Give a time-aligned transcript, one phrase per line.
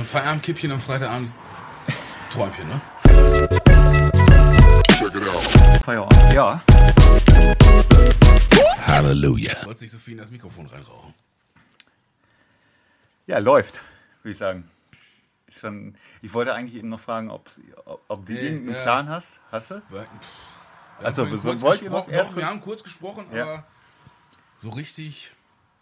[0.00, 1.30] Ein Feierabendkippchen am Freitagabend.
[2.32, 2.80] Träumchen, ne?
[5.84, 6.32] Feierabend.
[6.32, 6.62] Ja.
[8.86, 9.52] Halleluja.
[9.60, 11.12] Du wolltest nicht so viel in das Mikrofon reinrauchen.
[13.26, 13.82] Ja, läuft,
[14.22, 14.70] würde ich sagen.
[15.46, 17.50] Ist schon, ich wollte eigentlich eben noch fragen, ob,
[18.08, 18.82] ob du Nee, irgendeinen ja.
[18.82, 19.38] Plan hast.
[19.52, 19.82] Hast du?
[19.90, 20.08] Weil-
[21.02, 23.26] Also, wir haben so kurz wollt ihr noch gesprochen, erst doch, wir haben kurz gesprochen,
[23.34, 23.42] Ja.
[23.42, 23.64] aber
[24.56, 25.30] so richtig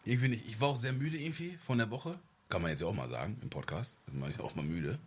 [0.05, 0.49] irgendwie nicht.
[0.49, 2.19] Ich war auch sehr müde irgendwie von der Woche.
[2.49, 3.99] Kann man jetzt ja auch mal sagen im Podcast.
[4.07, 4.99] Da war ich auch mal müde.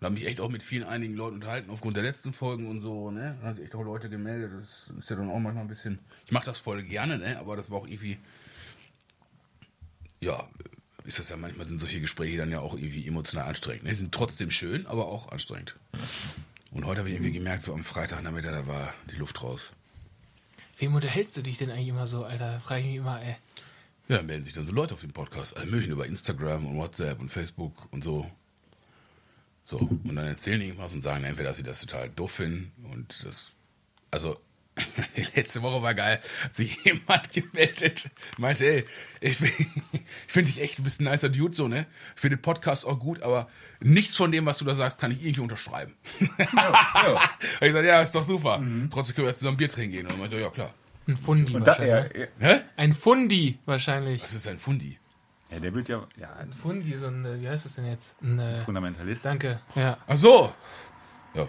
[0.00, 2.80] Und habe mich echt auch mit vielen einigen Leuten unterhalten, aufgrund der letzten Folgen und
[2.80, 3.36] so, ne?
[3.40, 4.50] Da haben sich echt auch Leute gemeldet.
[4.60, 5.98] Das ist ja dann auch manchmal ein bisschen.
[6.26, 7.38] Ich mache das voll gerne, ne?
[7.38, 8.18] Aber das war auch irgendwie.
[10.20, 10.48] Ja,
[11.04, 13.84] ist das ja manchmal sind solche Gespräche dann ja auch irgendwie emotional anstrengend.
[13.84, 13.90] Ne?
[13.90, 15.76] Die sind trotzdem schön, aber auch anstrengend.
[16.70, 19.72] Und heute habe ich irgendwie gemerkt, so am Freitagnachmittag, da war die Luft raus.
[20.78, 22.60] Wem unterhältst du dich denn eigentlich immer so, Alter?
[22.60, 23.36] Frage ich mich immer, ey.
[24.08, 27.20] Ja, melden sich dann so Leute auf den Podcast, alle möglichen über Instagram und WhatsApp
[27.20, 28.30] und Facebook und so.
[29.64, 32.70] So, und dann erzählen die irgendwas und sagen entweder, dass sie das total doof finden
[32.92, 33.52] und das,
[34.10, 34.38] also,
[35.34, 38.84] letzte Woche war geil, hat sich jemand gemeldet, meinte, ey,
[39.22, 41.86] ich, ich finde dich echt, du bist ein nicer Dude, so, ne?
[42.14, 43.48] Für den Podcast auch gut, aber
[43.80, 45.94] nichts von dem, was du da sagst, kann ich irgendwie unterschreiben.
[46.52, 47.20] Ja.
[47.22, 48.62] Hab ich gesagt, ja, ist doch super.
[48.90, 50.06] Trotzdem können wir jetzt zusammen Bier trinken gehen.
[50.06, 50.74] Und er meinte, ja, klar.
[51.06, 52.12] Ein Fundi Und da, wahrscheinlich.
[52.16, 52.28] ja, ne?
[52.40, 52.60] ja, Hä?
[52.76, 54.22] Ein Fundi wahrscheinlich.
[54.22, 54.98] Was ist ein Fundi?
[55.50, 58.16] ja, der wird ja, ja Ein Fundi, so ein, äh, wie heißt das denn jetzt?
[58.22, 59.24] Ein, äh, Fundamentalist.
[59.24, 59.98] danke, ja.
[60.06, 60.52] Ach so.
[61.34, 61.46] Ja,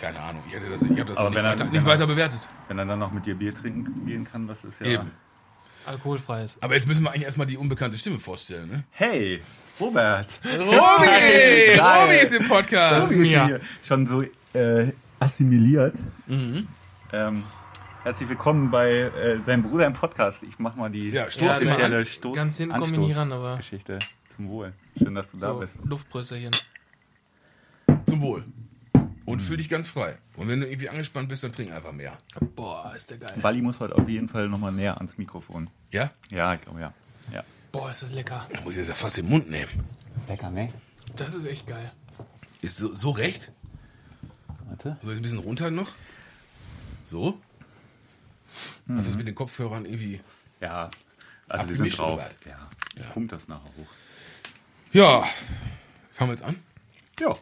[0.00, 0.42] keine Ahnung.
[0.46, 2.40] Ich, das, ich habe das nicht, wenn er- weiter, nicht er- weiter bewertet.
[2.68, 4.86] Wenn er dann noch mit dir Bier trinken gehen kann, das ist ja.
[4.86, 5.10] Eben.
[5.86, 6.58] Alkoholfreies.
[6.60, 8.84] Aber jetzt müssen wir eigentlich erstmal die unbekannte Stimme vorstellen, ne?
[8.90, 9.42] Hey,
[9.80, 10.26] Robert.
[10.44, 11.78] Robi!
[11.78, 13.04] Robi ist im Podcast.
[13.04, 13.46] Das ist mir.
[13.46, 15.94] hier schon so äh, assimiliert.
[16.28, 17.44] Ähm,
[18.08, 20.42] herzlich willkommen bei äh, deinem Bruder im Podcast.
[20.42, 22.06] Ich mach mal die Ja, stoß spezielle.
[22.06, 23.98] Stoß Ganz hinten komme ich nicht ran, aber- Geschichte
[24.34, 24.72] zum Wohl.
[24.96, 25.78] Schön, dass du da So, bist.
[25.84, 26.52] Luftbrösterchen.
[28.08, 28.44] Zum Wohl.
[29.26, 30.16] Und fühl dich ganz frei.
[30.36, 32.16] Und wenn du irgendwie angespannt bist, dann trink einfach mehr.
[32.56, 33.34] Boah, ist der geil.
[33.42, 35.68] Bali muss heute auf jeden Fall nochmal näher ans Mikrofon.
[35.90, 36.10] Ja?
[36.30, 36.94] Ja, ich glaube ja.
[37.30, 37.44] Ja.
[37.72, 38.48] Boah, ist das lecker.
[38.50, 39.70] Da muss ich das ja fast im Mund nehmen.
[40.26, 40.72] Lecker, ne?
[41.14, 41.92] Das ist echt geil.
[42.62, 43.52] Ist so, so recht?
[44.66, 44.96] Warte.
[45.02, 45.90] Soll ich ein bisschen runter noch?
[47.04, 47.38] So?
[48.86, 50.20] Was ist mit den Kopfhörern irgendwie?
[50.60, 50.90] Ja.
[51.48, 52.28] Also Abgemischt sind drauf.
[52.46, 52.68] Ja.
[52.96, 53.86] Ich pump das nachher hoch.
[54.92, 55.24] Ja.
[56.10, 56.56] Fangen wir jetzt an?
[57.20, 57.36] Ja.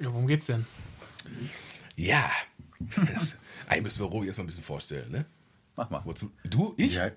[0.00, 0.66] Ja, worum geht's denn?
[1.96, 2.30] Ja.
[3.12, 3.38] Das,
[3.68, 5.24] eigentlich müssen wir Robi erstmal ein bisschen vorstellen, ne?
[5.76, 6.02] Mach mal.
[6.04, 6.30] Wozu?
[6.44, 6.74] Du?
[6.76, 6.94] Ich?
[6.94, 7.10] Ja,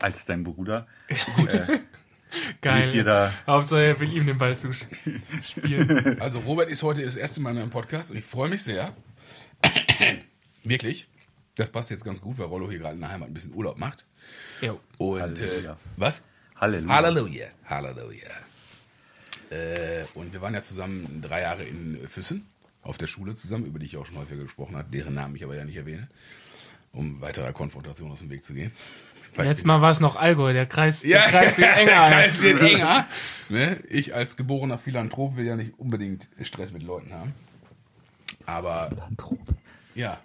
[0.00, 0.86] als dein Bruder.
[2.60, 2.82] Geil.
[2.82, 6.20] ich dir da- Hauptsache, er will ihm den Ball zuspielen.
[6.20, 8.94] Also Robert ist heute das erste Mal in meinem Podcast und ich freue mich sehr.
[10.64, 11.08] Wirklich.
[11.56, 13.78] Das passt jetzt ganz gut, weil Rollo hier gerade in der Heimat ein bisschen Urlaub
[13.78, 14.04] macht.
[14.60, 14.80] Jo.
[14.98, 15.72] Und Halleluja.
[15.72, 16.22] äh, was?
[16.56, 16.94] Halleluja.
[16.94, 17.46] Halleluja.
[17.66, 18.28] Halleluja.
[19.50, 22.46] Äh, und wir waren ja zusammen drei Jahre in Füssen
[22.82, 25.44] auf der Schule zusammen, über die ich auch schon häufiger gesprochen habe, deren Namen ich
[25.44, 26.08] aber ja nicht erwähne,
[26.92, 28.72] um weiterer Konfrontation aus dem Weg zu gehen.
[29.36, 32.08] Letztes Mal war es noch Allgäu, der Kreis, der Kreis wird enger.
[32.08, 32.10] Der.
[32.10, 33.08] Kreis wird enger.
[33.48, 33.80] Ne?
[33.88, 37.32] Ich als geborener Philanthrop will ja nicht unbedingt Stress mit Leuten haben.
[38.46, 38.90] Aber
[39.94, 40.20] ja,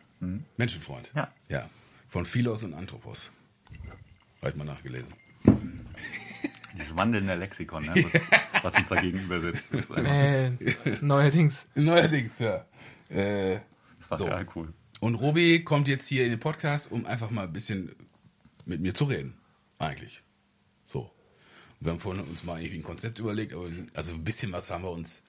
[0.57, 1.11] Menschenfreund.
[1.15, 1.31] Ja.
[1.47, 1.69] ja.
[2.07, 3.31] Von Philos und Anthropos.
[4.41, 5.13] Habe ich mal nachgelesen.
[6.73, 7.93] Dieses wandelnde Lexikon, ne?
[7.95, 9.73] was, was uns dagegen übersetzt.
[9.73, 10.51] Das ist Äh,
[11.01, 11.67] neuerdings.
[11.75, 12.65] Neuerdings, ja.
[13.09, 13.59] Äh,
[13.99, 14.27] fast so.
[14.27, 14.73] ja cool.
[14.99, 17.95] und Robi kommt jetzt hier in den Podcast, um einfach mal ein bisschen
[18.65, 19.35] mit mir zu reden.
[19.79, 20.23] Eigentlich.
[20.85, 21.11] So.
[21.79, 24.51] Wir haben vorhin uns mal irgendwie ein Konzept überlegt, aber wir sind, also ein bisschen
[24.51, 25.23] was haben wir uns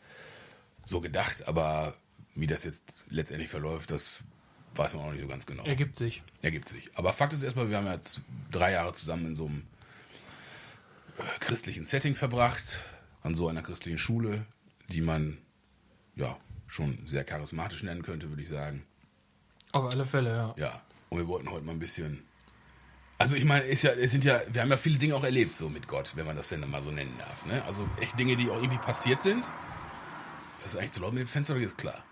[0.84, 1.94] so gedacht, aber
[2.34, 4.24] wie das jetzt letztendlich verläuft, das
[4.80, 5.62] weiß man auch nicht so ganz genau.
[5.64, 6.22] Ergibt sich.
[6.40, 6.90] Ergibt sich.
[6.94, 9.66] Aber Fakt ist erstmal, wir haben jetzt drei Jahre zusammen in so einem
[11.18, 12.80] äh, christlichen Setting verbracht,
[13.22, 14.46] an so einer christlichen Schule,
[14.88, 15.36] die man
[16.16, 16.36] ja
[16.66, 18.86] schon sehr charismatisch nennen könnte, würde ich sagen.
[19.72, 20.54] Auf alle Fälle, ja.
[20.56, 20.82] Ja.
[21.10, 22.22] Und wir wollten heute mal ein bisschen.
[23.18, 25.54] Also ich meine, ist ja, es sind ja, wir haben ja viele Dinge auch erlebt,
[25.54, 27.44] so mit Gott, wenn man das denn mal so nennen darf.
[27.44, 27.62] Ne?
[27.64, 29.44] Also echt Dinge, die auch irgendwie passiert sind.
[30.56, 32.02] Ist das eigentlich zu laut mit dem Fenster oder ist klar?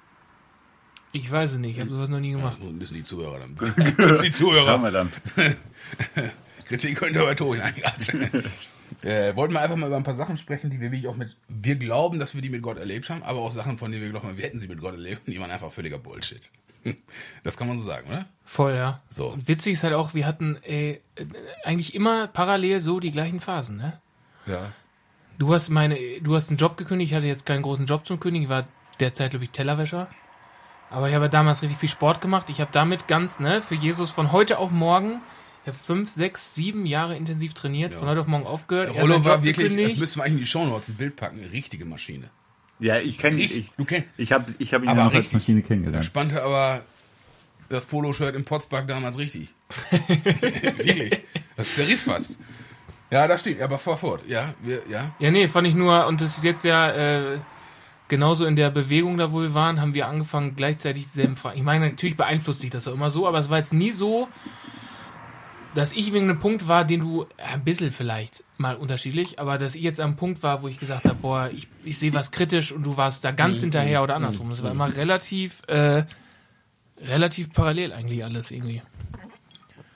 [1.13, 2.59] Ich weiß es nicht, ich habe sowas noch nie gemacht.
[2.63, 3.55] So müssen die Zuhörer dann.
[3.97, 4.71] müssen die Zuhörer.
[4.71, 5.11] Hören wir dann.
[6.67, 8.29] Kritik könnte aber Ton eingatschen.
[9.03, 11.35] äh, wollten wir einfach mal über ein paar Sachen sprechen, die wir wirklich auch mit,
[11.49, 14.11] wir glauben, dass wir die mit Gott erlebt haben, aber auch Sachen, von denen wir
[14.11, 16.51] glauben, wir hätten sie mit Gott erlebt, die waren einfach völliger Bullshit.
[17.43, 18.27] Das kann man so sagen, oder?
[18.45, 19.03] Voll, ja.
[19.11, 19.29] So.
[19.29, 21.25] Und witzig ist halt auch, wir hatten ey, äh,
[21.65, 24.01] eigentlich immer parallel so die gleichen Phasen, ne?
[24.47, 24.73] Ja.
[25.39, 28.21] Du hast meine, du hast einen Job gekündigt, ich hatte jetzt keinen großen Job zum
[28.21, 28.67] Kündigen, ich war
[29.01, 30.09] derzeit, glaube ich, Tellerwäscher.
[30.91, 32.49] Aber ich habe damals richtig viel Sport gemacht.
[32.51, 35.21] Ich habe damit ganz, ne, für Jesus von heute auf morgen,
[35.63, 38.89] Ich habe fünf, sechs, sieben Jahre intensiv trainiert, von heute auf morgen aufgehört.
[38.95, 39.99] erst Rollo war wirklich, das gekündigt.
[40.01, 42.31] müssen wir eigentlich in die Shownotes ein Bild packen, eine richtige Maschine.
[42.81, 45.11] Ja, ich kenne Richtig, ich, du kennst- ich habe ich hab ihn Aber ja auch
[45.11, 45.33] als richtig.
[45.35, 46.05] Maschine kennengelernt.
[46.05, 46.83] spannte aber
[47.69, 49.53] das Poloshirt im Potsbach damals richtig.
[50.79, 51.21] wirklich.
[51.57, 52.39] Das zerriss fast.
[53.11, 54.23] Ja, da steht, aber fahr fort.
[54.29, 55.11] Ja, wir, ja.
[55.19, 57.39] Ja, nee, fand ich nur, und das ist jetzt ja äh,
[58.09, 61.59] genauso in der Bewegung, da wo wir waren, haben wir angefangen, gleichzeitig dieselben Fragen.
[61.59, 64.29] Ich meine, natürlich beeinflusst dich das auch immer so, aber es war jetzt nie so,
[65.75, 69.75] dass ich wegen einem Punkt war, den du, ein bisschen vielleicht mal unterschiedlich, aber dass
[69.75, 72.73] ich jetzt am Punkt war, wo ich gesagt habe, boah, ich, ich sehe was kritisch
[72.73, 74.51] und du warst da ganz hinterher oder andersrum.
[74.51, 76.05] Es war immer relativ, äh,
[77.01, 78.83] relativ parallel eigentlich alles irgendwie.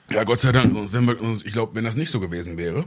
[0.09, 0.73] Ja, Gott sei Dank.
[0.75, 2.85] Und wenn wir uns, ich glaube, wenn das nicht so gewesen wäre,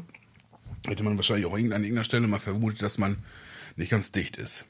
[0.87, 3.19] hätte man wahrscheinlich auch irgend- an irgendeiner Stelle mal vermutet, dass man
[3.75, 4.65] nicht ganz dicht ist.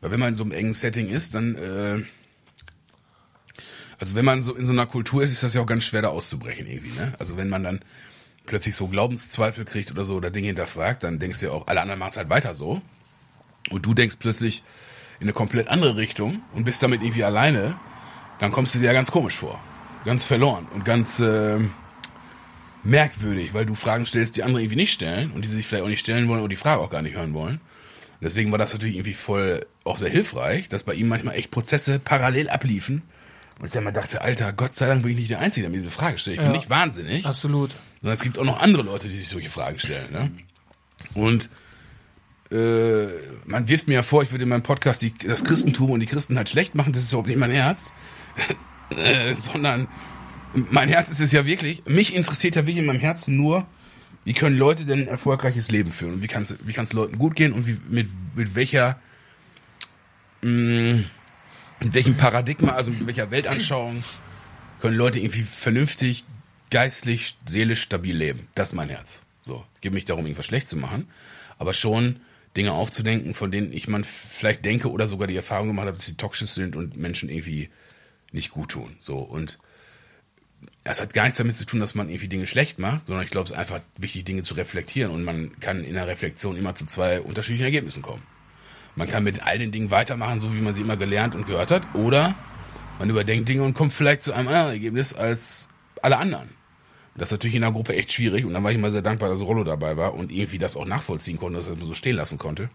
[0.00, 2.02] Weil wenn man in so einem engen Setting ist, dann, äh,
[3.98, 6.02] also wenn man so in so einer Kultur ist, ist das ja auch ganz schwer
[6.02, 7.14] da auszubrechen irgendwie, ne?
[7.18, 7.80] Also wenn man dann
[8.46, 11.80] plötzlich so Glaubenszweifel kriegt oder so oder Dinge hinterfragt, dann denkst du ja auch, alle
[11.80, 12.80] anderen machen es halt weiter so.
[13.70, 14.62] Und du denkst plötzlich
[15.18, 17.78] in eine komplett andere Richtung und bist damit irgendwie alleine,
[18.38, 19.60] dann kommst du dir ja ganz komisch vor.
[20.04, 21.58] Ganz verloren und ganz äh,
[22.84, 25.88] merkwürdig, weil du Fragen stellst, die andere irgendwie nicht stellen und die sich vielleicht auch
[25.88, 27.60] nicht stellen wollen oder die Frage auch gar nicht hören wollen.
[28.20, 31.98] Deswegen war das natürlich irgendwie voll auch sehr hilfreich, dass bei ihm manchmal echt Prozesse
[31.98, 33.02] parallel abliefen.
[33.58, 35.70] Und ich dann mal dachte, Alter, Gott sei Dank bin ich nicht der Einzige, der
[35.70, 36.36] mir diese Frage stellt.
[36.36, 36.56] Ich bin Ja.
[36.56, 37.70] nicht wahnsinnig Absolut.
[38.00, 40.12] sondern es gibt auch noch andere Leute, die sich solche Fragen stellen.
[40.12, 40.30] Ne?
[41.14, 41.48] Und
[42.50, 43.06] äh,
[43.44, 46.06] man wirft mir ja vor, ich würde in meinem Podcast die, das Christentum und die
[46.06, 46.92] Christen halt schlecht machen.
[46.92, 47.92] Das ist überhaupt nicht mein Herz,
[48.96, 49.88] äh, sondern
[50.54, 51.82] mein Herz ist es ja wirklich.
[51.86, 53.66] Mich interessiert ja wirklich in meinem Herzen nur,
[54.26, 57.16] wie können Leute denn ein erfolgreiches Leben führen und wie kann es wie kann's Leuten
[57.16, 58.98] gut gehen und wie, mit, mit welcher
[60.42, 61.04] mh,
[61.80, 64.02] mit welchem Paradigma, also mit welcher Weltanschauung
[64.80, 66.24] können Leute irgendwie vernünftig,
[66.70, 68.48] geistlich, seelisch stabil leben.
[68.56, 69.22] Das ist mein Herz.
[69.42, 71.06] So, geht mich darum, irgendwas schlecht zu machen,
[71.58, 72.18] aber schon
[72.56, 76.06] Dinge aufzudenken, von denen ich man vielleicht denke oder sogar die Erfahrung gemacht habe, dass
[76.06, 77.68] sie toxisch sind und Menschen irgendwie
[78.32, 78.96] nicht gut tun.
[78.98, 79.58] So und
[80.84, 83.30] das hat gar nichts damit zu tun, dass man irgendwie Dinge schlecht macht, sondern ich
[83.30, 86.74] glaube, es ist einfach wichtig, Dinge zu reflektieren und man kann in der Reflexion immer
[86.74, 88.22] zu zwei unterschiedlichen Ergebnissen kommen.
[88.94, 91.70] Man kann mit all den Dingen weitermachen, so wie man sie immer gelernt und gehört
[91.70, 92.34] hat, oder
[92.98, 95.68] man überdenkt Dinge und kommt vielleicht zu einem anderen Ergebnis als
[96.02, 96.50] alle anderen.
[97.16, 99.28] Das ist natürlich in der Gruppe echt schwierig und dann war ich immer sehr dankbar,
[99.28, 102.38] dass Rollo dabei war und irgendwie das auch nachvollziehen konnte, dass er so stehen lassen
[102.38, 102.70] konnte.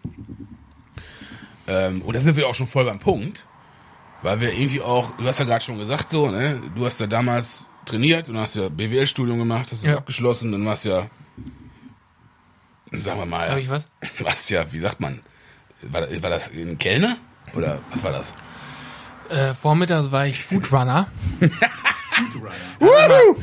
[1.66, 3.46] Ähm, und da sind wir auch schon voll beim Punkt,
[4.20, 7.06] weil wir irgendwie auch, du hast ja gerade schon gesagt so, ne, du hast ja
[7.06, 9.96] damals trainiert und hast ja BWL-Studium gemacht, hast es Ja.
[9.98, 11.08] abgeschlossen, dann warst ja,
[12.92, 13.86] sagen wir mal, Habe ich was?
[14.20, 15.20] warst ja, wie sagt man,
[15.82, 17.16] war, war das ein Kellner
[17.54, 18.34] oder was war das?
[19.28, 21.08] Äh, vormittags war ich Foodrunner.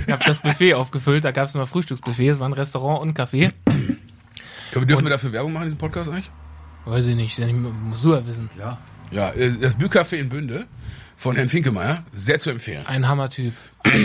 [0.06, 3.10] Ich habe das Buffet aufgefüllt, da gab es immer Frühstücksbuffet, es war ein Restaurant und
[3.10, 3.52] ein Café.
[3.66, 4.00] Können
[4.74, 6.30] wir, dürfen wir dafür Werbung machen in diesem Podcast eigentlich?
[6.86, 8.50] Weiß ich nicht, musst du ja wissen.
[8.58, 8.78] Ja.
[9.12, 10.66] Ja, äh, das Bücafé in Bünde
[11.20, 12.86] von Herrn Finkemeier, sehr zu empfehlen.
[12.88, 13.54] Ein Hammertyp.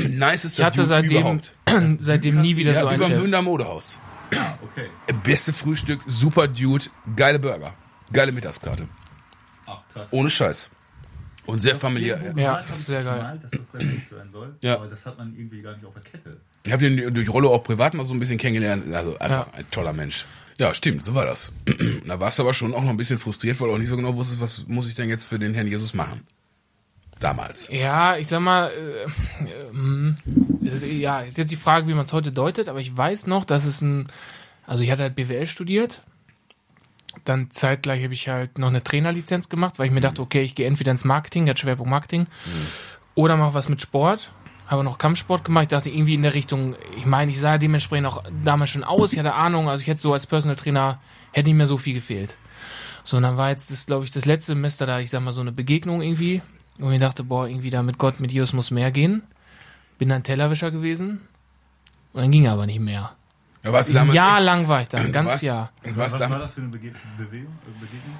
[0.08, 1.52] Nicester Ich hatte Dude seitdem, überhaupt.
[2.00, 3.20] seitdem nie wieder Ja, so einen über Chef.
[3.20, 3.98] Bünder Modehaus.
[4.36, 4.88] Ah, okay.
[5.22, 7.74] Beste Frühstück, super Dude, geile Burger,
[8.12, 8.88] geile Mittagskarte.
[9.66, 10.08] Ach, krass.
[10.10, 10.68] Ohne Scheiß.
[11.46, 12.18] Und sehr familiär.
[12.36, 13.22] Ja, ich sehr das geil.
[13.22, 14.02] mal, dass das sein
[14.32, 14.56] soll.
[14.62, 14.76] Ja.
[14.76, 16.30] Aber das hat man irgendwie gar nicht auf der Kette.
[16.66, 18.92] Ich habe den durch Rollo auch privat mal so ein bisschen kennengelernt.
[18.94, 19.58] Also einfach Ja.
[19.58, 20.26] ein toller Mensch.
[20.58, 21.52] Ja, stimmt, so war das.
[22.06, 23.96] Da warst du aber schon auch noch ein bisschen frustriert, weil du auch nicht so
[23.96, 26.22] genau wusstest, was muss ich denn jetzt für den Herrn Jesus machen.
[27.24, 27.68] Damals.
[27.72, 29.04] Ja, ich sag mal, äh,
[29.46, 33.28] äh, ist, ja, ist jetzt die Frage, wie man es heute deutet, aber ich weiß
[33.28, 34.08] noch, dass es ein,
[34.66, 36.02] also ich hatte halt BWL studiert,
[37.24, 40.54] dann zeitgleich habe ich halt noch eine Trainerlizenz gemacht, weil ich mir dachte, okay, ich
[40.54, 42.26] gehe entweder ins Marketing, der Schwerpunkt Marketing,
[43.14, 44.30] oder mache was mit Sport.
[44.66, 45.62] Habe noch Kampfsport gemacht.
[45.62, 49.14] Ich dachte irgendwie in der Richtung, ich meine, ich sah dementsprechend auch damals schon aus.
[49.14, 51.00] Ich hatte Ahnung, also ich hätte so als Personal Trainer,
[51.32, 52.36] hätte nicht mehr so viel gefehlt.
[53.02, 55.32] So, und dann war jetzt, das glaube ich, das letzte Semester da, ich sag mal,
[55.32, 56.42] so eine Begegnung irgendwie.
[56.78, 59.22] Und ich dachte, boah, irgendwie da mit Gott, mit Jesus muss mehr gehen.
[59.98, 61.20] Bin dann Tellerwischer gewesen.
[62.12, 63.12] Und dann ging aber nicht mehr.
[63.62, 65.72] Ja, warst du Ein damals Jahr echt- lang war ich da, ein ganzes warst, Jahr.
[65.94, 68.16] Was, was war da, das für eine Bege Bewegung, äh, Begegnung?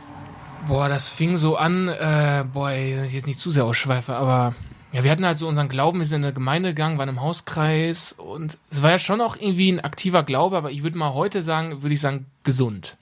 [0.69, 4.15] Boah, das fing so an, äh, boah, ey, dass ich jetzt nicht zu sehr ausschweife,
[4.15, 4.55] aber
[4.93, 7.21] ja, wir hatten halt so unseren Glauben, wir sind in eine Gemeinde gegangen, waren im
[7.21, 11.13] Hauskreis und es war ja schon auch irgendwie ein aktiver Glaube, aber ich würde mal
[11.13, 12.97] heute sagen, würde ich sagen, gesund.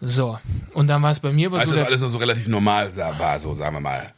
[0.00, 0.38] So,
[0.72, 1.76] und dann war es bei mir aber als so.
[1.76, 4.12] das alles noch so relativ normal war, so sagen wir mal.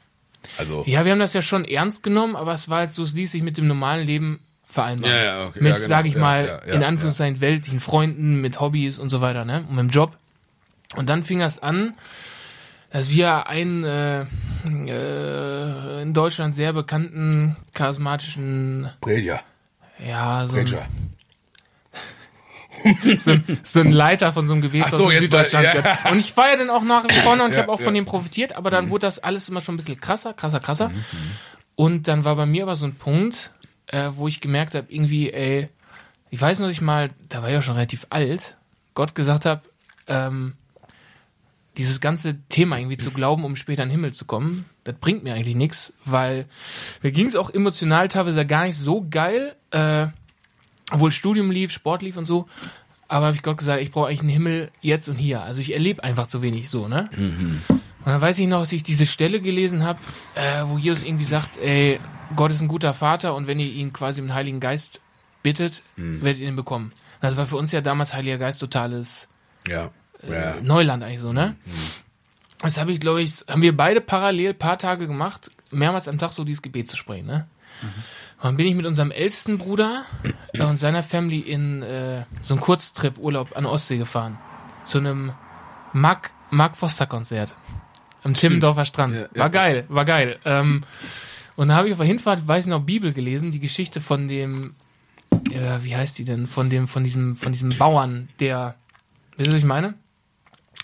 [0.59, 3.15] Also, ja, wir haben das ja schon ernst genommen, aber es war halt so, es
[3.15, 5.15] ließ sich mit dem normalen Leben vereinbaren.
[5.15, 8.41] Ja, ja, okay, mit, ja, genau, sag ich ja, mal, ja, in Anführungszeichen weltlichen Freunden,
[8.41, 9.65] mit Hobbys und so weiter, ne?
[9.69, 10.17] Und mit dem Job.
[10.95, 11.95] Und dann fing das an,
[12.91, 14.27] dass wir einen äh,
[14.65, 19.41] äh, in Deutschland sehr bekannten charismatischen Predia.
[19.99, 20.87] Ja, so ein, Ranger.
[23.19, 25.67] so, ein- so ein Leiter von so einem Gewächshaus Ach so, in jetzt Süddeutschland.
[25.69, 26.11] weiß- ja.
[26.11, 27.77] Und ich war ja dann auch nach wie vor noch und ich Ja, habe auch
[27.81, 27.91] von ja.
[28.01, 28.05] Mhm.
[28.05, 30.91] dem profitiert, aber dann wurde das alles immer schon ein bisschen krasser, krasser, krasser.
[31.75, 33.51] Und dann war bei mir aber so ein Punkt,
[33.89, 35.69] äh, wo ich gemerkt habe, irgendwie, ey,
[36.31, 38.57] ich weiß noch nicht mal, da war ich ja schon relativ alt,
[38.95, 39.63] Gott gesagt habe,
[40.09, 40.55] ähm,
[41.77, 45.25] dieses ganze Thema irgendwie zu glauben, um später in den Himmel zu kommen, das bringt
[45.25, 46.47] mir eigentlich nichts, weil
[47.03, 50.07] mir ging es auch emotional teilweise gar nicht so geil, äh,
[50.91, 52.49] obwohl Studium lief, Sport lief und so,
[53.09, 55.43] aber habe ich Gott gesagt, ich brauche eigentlich einen Himmel jetzt und hier.
[55.43, 57.09] Also ich erlebe einfach zu wenig so, ne?
[57.69, 59.99] Und dann weiß ich noch, dass ich diese Stelle gelesen habe,
[60.35, 61.99] äh, wo Jesus irgendwie sagt, ey,
[62.35, 65.01] Gott ist ein guter Vater und wenn ihr ihn quasi im Heiligen Geist
[65.43, 65.83] bittet,
[66.23, 66.93] werdet ihr ihn bekommen.
[67.21, 69.29] Das war für uns ja damals Heiliger Geist totales
[69.69, 69.91] Ja.
[70.29, 70.57] ja.
[70.61, 71.57] Neuland eigentlich so, ne?
[72.61, 76.33] Das habe ich, glaube ich, haben wir beide parallel paar Tage gemacht, mehrmals am Tag
[76.33, 77.47] so dieses Gebet zu sprechen, ne?
[77.83, 77.95] Und
[78.47, 80.05] dann bin ich mit unserem ältesten Bruder
[80.53, 84.39] äh, und seiner Family in äh, so einen Kurztrip-Urlaub an der Ostsee gefahren.
[84.85, 85.33] Zu einem
[85.93, 87.57] Mark, Mark Foster-Konzert.
[88.23, 89.15] Am Timmendorfer Strand.
[89.15, 89.41] Ja, ja.
[89.41, 90.39] War geil, war geil.
[90.45, 90.83] Ähm,
[91.57, 94.29] und dann habe ich auf der Hinfahrt, weiß ich noch, Bibel gelesen, die Geschichte von
[94.29, 94.75] dem,
[95.51, 98.77] äh, wie heißt die denn, von dem, von diesem, von diesem Bauern, der,
[99.37, 99.95] wisst ihr, was ich meine?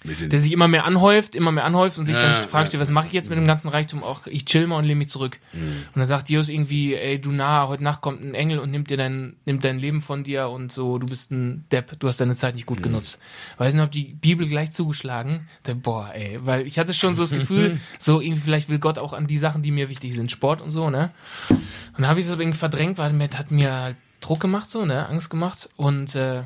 [0.05, 2.81] Der sich immer mehr anhäuft, immer mehr anhäuft und sich Ja, dann ja, fragt, ja.
[2.81, 4.03] was mache ich jetzt mit dem ganzen Reichtum?
[4.03, 5.39] Auch ich chill mal und lehne mich zurück.
[5.53, 5.59] Mhm.
[5.95, 8.91] Und dann sagt Jesus irgendwie, ey, du nah, heute Nacht kommt ein Engel und nimmt
[8.91, 12.21] dir dein, nimmt dein Leben von dir und so, du bist ein Depp, du hast
[12.21, 12.85] deine Zeit nicht gut Mhm.
[12.85, 13.19] genutzt.
[13.59, 15.47] Weiß nicht, ob die Bibel gleich zugeschlagen.
[15.63, 18.99] Da, boah, ey, weil ich hatte schon so das Gefühl, so irgendwie vielleicht will Gott
[18.99, 21.11] auch an die Sachen, die mir wichtig sind, Sport und so, ne?
[21.49, 21.61] Und
[21.99, 24.85] dann habe ich es aber irgendwie verdrängt, weil mir hat mir halt Druck gemacht, so,
[24.85, 26.43] ne, Angst gemacht und äh,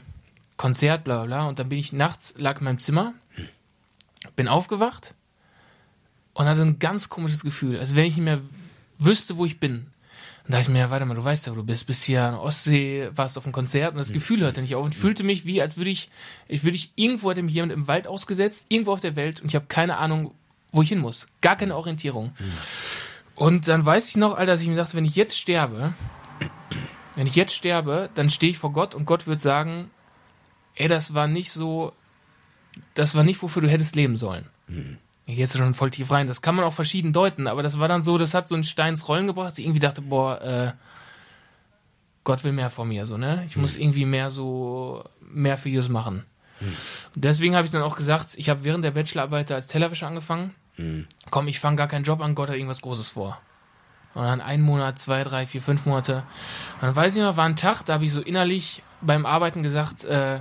[0.57, 1.49] Konzert, bla bla bla.
[1.49, 3.15] Und dann bin ich nachts, lag in meinem Zimmer
[4.35, 5.15] bin aufgewacht
[6.35, 8.41] und hatte ein ganz komisches Gefühl, als wenn ich nicht mehr
[8.99, 9.87] wüsste, wo ich bin.
[10.45, 12.05] Und da dachte ich mir, ja, warte mal, du weißt ja, wo du bist, bist
[12.05, 14.95] hier an der Ostsee, warst auf einem Konzert und das Gefühl hörte nicht auf und
[14.95, 16.11] fühlte mich wie, als würde ich,
[16.47, 19.49] ich würde ich irgendwo hätte mich jemand im Wald ausgesetzt, irgendwo auf der Welt und
[19.49, 20.35] ich habe keine Ahnung,
[20.71, 21.27] wo ich hin muss.
[21.41, 22.33] Gar keine Orientierung.
[23.35, 25.95] Und dann weiß ich noch, Alter, dass ich mir dachte, wenn ich jetzt sterbe,
[27.17, 29.91] wenn ich jetzt sterbe, dann stehe ich vor Gott und Gott wird sagen,
[30.77, 31.93] ey, das war nicht so,
[32.95, 34.47] das war nicht, wofür du hättest leben sollen.
[35.27, 36.29] Ich jetzt schon voll tief rein.
[36.29, 38.65] Das kann man auch verschieden deuten, aber das war dann so, das hat so einen
[38.65, 40.73] Stein ins Rollen gebracht, dass ich irgendwie dachte, boah, äh,
[42.23, 43.45] Gott will mehr von mir, so, ne?
[43.47, 46.25] Ich muss irgendwie mehr so, mehr für Jesus machen.
[47.15, 50.55] Und deswegen habe ich dann auch gesagt, ich habe während der Bachelorarbeit als Tellerwäscher angefangen.
[51.31, 53.41] Komm, ich fange gar keinen Job an, Gott hat irgendwas Großes vor.
[54.15, 56.25] Und dann ein Monat, zwei, drei, vier, fünf Monate.
[56.77, 59.63] Und dann weiß ich noch, war ein Tag, da habe ich so innerlich beim Arbeiten
[59.63, 60.41] gesagt, äh,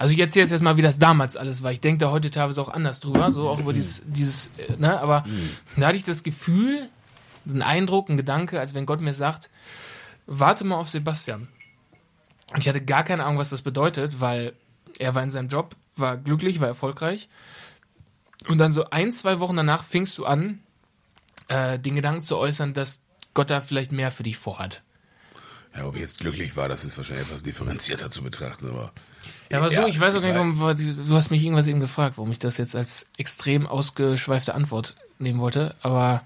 [0.00, 1.72] also ich erzähle jetzt erstmal, wie das damals alles war.
[1.72, 4.98] Ich denke da heute teilweise auch anders drüber, so auch über dieses, dieses, äh, ne,
[4.98, 5.24] aber
[5.76, 6.88] da hatte ich das Gefühl,
[7.46, 9.50] einen Eindruck, einen Gedanke, als wenn Gott mir sagt,
[10.24, 11.48] warte mal auf Sebastian.
[12.54, 14.54] Und ich hatte gar keine Ahnung, was das bedeutet, weil
[14.98, 17.28] er war in seinem Job, war glücklich, war erfolgreich.
[18.48, 20.60] Und dann so ein, zwei Wochen danach fingst du an,
[21.48, 23.02] äh, den Gedanken zu äußern, dass
[23.34, 24.82] Gott da vielleicht mehr für dich vorhat.
[25.76, 28.92] Ja, ob ich jetzt glücklich war, das ist wahrscheinlich etwas differenzierter zu betrachten, aber.
[29.50, 32.18] Ja, aber so, Ja, ich weiß auch nicht, warum, du hast mich irgendwas eben gefragt,
[32.18, 36.24] warum ich das jetzt als extrem ausgeschweifte Antwort nehmen wollte, aber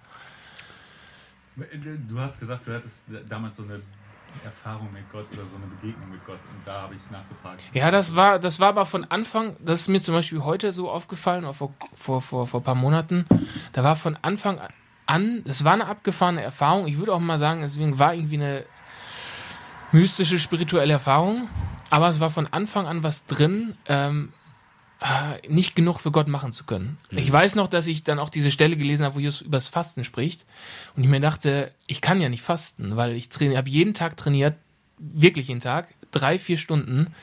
[1.57, 3.81] Du hast gesagt, du hattest damals so eine
[4.45, 7.63] Erfahrung mit Gott oder so eine Begegnung mit Gott und da habe ich nachgefragt.
[7.73, 10.91] ja, das war, das war aber von Anfang, das ist mir zum Beispiel heute so
[10.91, 13.25] aufgefallen, oder vor, vor, vor, vor ein paar Monaten,
[13.73, 14.61] da war von Anfang
[15.07, 18.65] an, das war eine abgefahrene Erfahrung, ich würde auch mal sagen, deswegen war irgendwie eine
[19.95, 21.49] mystische, spirituelle Erfahrung,
[21.89, 24.33] aber es war von Anfang an was drin, ähm,
[25.01, 26.99] äh, nicht genug für Gott machen zu können.
[27.11, 29.69] Ich weiß noch, dass ich dann auch diese Stelle gelesen habe, wo Jesus über das
[29.69, 30.45] Fasten spricht
[30.97, 34.57] und ich mir dachte, ich kann ja nicht fasten, weil ich habe jeden Tag trainiert,
[34.99, 37.15] wirklich jeden Tag, drei, vier Stunden.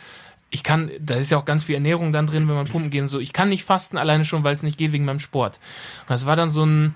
[0.50, 3.02] Ich kann, da ist ja auch ganz viel Ernährung dann drin, wenn man pumpen geht
[3.02, 3.20] und so.
[3.20, 5.60] Ich kann nicht fasten, alleine schon, weil es nicht geht wegen meinem Sport.
[6.02, 6.96] Und das war dann so ein,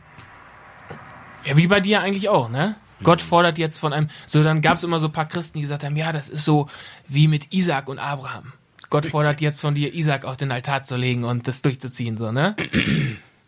[1.45, 2.75] ja, wie bei dir eigentlich auch, ne?
[3.05, 5.61] Gott fordert jetzt von einem, so dann gab es immer so ein paar Christen, die
[5.61, 6.67] gesagt haben, ja, das ist so
[7.07, 8.51] wie mit Isaac und Abraham.
[8.89, 12.31] Gott fordert jetzt von dir, Isaac auf den Altar zu legen und das durchzuziehen, so,
[12.31, 12.55] ne?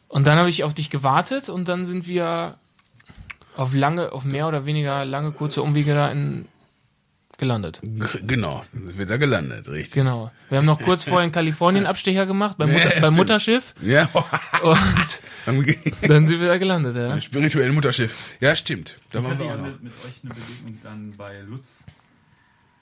[0.09, 2.55] Und dann habe ich auf dich gewartet und dann sind wir
[3.55, 6.45] auf lange, auf mehr oder weniger lange, kurze Umwege da in,
[7.37, 7.79] gelandet.
[7.83, 9.93] G- Genau, sind wir da gelandet, richtig.
[9.95, 10.31] Genau.
[10.49, 13.17] Wir haben noch kurz vorher in Kalifornien Abstecher gemacht, beim, Ja, Mutter, beim stimmt.
[13.17, 14.09] Mutterschiff Ja,
[14.63, 15.21] und
[16.09, 17.19] dann sind wir da gelandet, ja.
[17.21, 18.15] spirituellen Mutterschiff.
[18.39, 18.99] Ja, stimmt.
[19.11, 19.65] Da Ich waren hatte wir ja auch noch.
[19.67, 21.79] mit, mit euch eine Begegnung dann bei Lutz.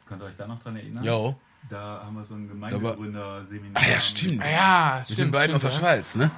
[0.08, 1.04] Könnt ihr euch da noch dran erinnern?
[1.04, 1.36] Jo.
[1.70, 3.72] Da haben wir so ein Gemeindegründer-Seminar.
[3.84, 4.44] Ah ja, stimmt.
[4.46, 5.20] Ah ja, Mit stimmt.
[5.20, 5.96] den beiden stimmt, aus der ja.
[5.98, 6.30] Schweiz, ne?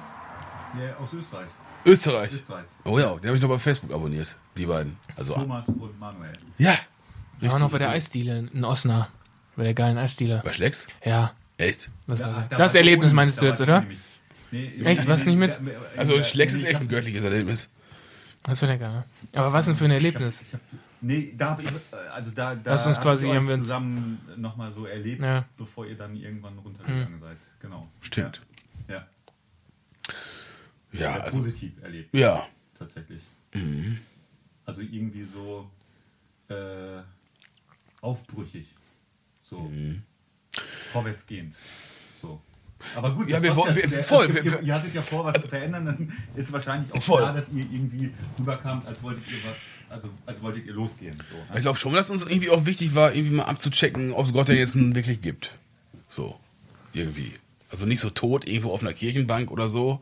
[0.80, 1.48] Ja, aus Österreich.
[1.84, 2.32] Österreich.
[2.32, 2.64] Österreich.
[2.84, 4.96] Oh ja, die habe ich noch bei Facebook abonniert, die beiden.
[5.16, 6.32] Also, Thomas und Manuel.
[6.58, 6.74] ja,
[7.40, 9.12] Wir waren noch bei der Eisdiele in Osnabrück.
[9.56, 10.40] Bei der geilen Eisdiele.
[10.44, 10.86] Bei Schlecks?
[11.04, 11.90] Ja, Echt?
[12.06, 13.84] das war Da- da Das war ich Erlebnis meinst du jetzt, ich oder?
[14.52, 15.06] Nee, Echt?
[15.08, 15.58] Was nicht mit?
[15.96, 17.70] Also Schlecks ist ich echt hab- ein göttliches Erlebnis.
[18.44, 19.04] Das war der geil.
[19.34, 20.44] Aber was denn für ein Erlebnis?
[21.00, 21.70] Nee, da habe ich,
[22.12, 25.22] also da, da Lass uns hab quasi- ich haben wir uns- zusammen nochmal so erlebt,
[25.22, 25.44] Ja.
[25.56, 27.36] bevor ihr dann irgendwann runtergegangen seid.
[27.60, 27.86] Genau.
[28.00, 28.40] Stimmt.
[28.88, 29.06] Ja, ja.
[30.92, 31.38] Ja, Sehr also.
[31.42, 32.46] positiv erlebt, Ja.
[32.78, 33.20] tatsächlich.
[34.64, 35.68] Also irgendwie so
[36.48, 37.02] äh,
[38.00, 38.66] aufbrüchig.
[39.42, 39.70] So
[40.92, 41.54] vorwärtsgehend.
[42.20, 42.40] So.
[42.94, 45.24] Aber gut, Ja, wir wollen- wir- es voll, gibt- wir- ihr, ihr hattet ja vor,
[45.24, 47.22] was zu verändern, dann ist wahrscheinlich auch Voll.
[47.22, 49.56] klar, dass ihr irgendwie rüberkamt, als wolltet ihr was,
[49.88, 51.12] also als wolltet ihr losgehen.
[51.30, 51.44] So, ne?
[51.56, 54.48] Ich glaube schon, dass uns irgendwie auch wichtig war, irgendwie mal abzuchecken, ob es Gott
[54.48, 55.52] denn jetzt nun wirklich gibt.
[56.08, 56.38] So.
[56.92, 57.32] Irgendwie.
[57.70, 60.00] Also nicht so tot irgendwo auf einer Kirchenbank oder so.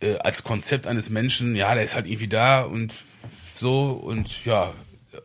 [0.00, 2.96] Äh, als Konzept eines Menschen, ja, der ist halt irgendwie da und
[3.56, 4.72] so und ja,
[5.12, 5.18] äh,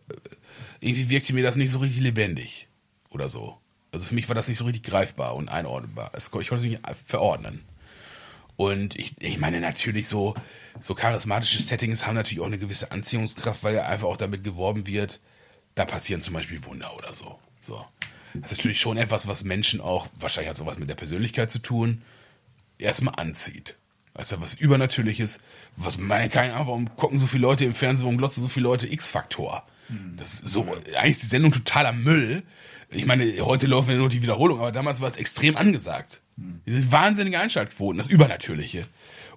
[0.79, 2.67] irgendwie wirkte mir das nicht so richtig lebendig
[3.09, 3.57] oder so.
[3.91, 6.11] Also für mich war das nicht so richtig greifbar und einordnbar.
[6.17, 7.63] Ich konnte es nicht verordnen.
[8.55, 10.35] Und ich, ich meine natürlich so,
[10.79, 14.85] so charismatische Settings haben natürlich auch eine gewisse Anziehungskraft, weil ja einfach auch damit geworben
[14.85, 15.19] wird,
[15.75, 17.39] da passieren zum Beispiel Wunder oder so.
[17.61, 17.85] So.
[18.33, 21.59] Das ist natürlich schon etwas, was Menschen auch, wahrscheinlich hat sowas mit der Persönlichkeit zu
[21.59, 22.03] tun,
[22.77, 23.75] erstmal anzieht.
[24.13, 25.39] Weißt du, was Übernatürliches,
[25.77, 28.65] was meine, keine Ahnung, warum gucken so viele Leute im Fernsehen, warum glotzen so viele
[28.65, 29.65] Leute X-Faktor?
[30.17, 32.43] Das ist so, eigentlich ist die Sendung totaler Müll.
[32.91, 36.21] Ich meine, heute laufen ja nur die Wiederholung, aber damals war es extrem angesagt.
[36.65, 38.85] Diese wahnsinnige Einschaltquoten, das Übernatürliche.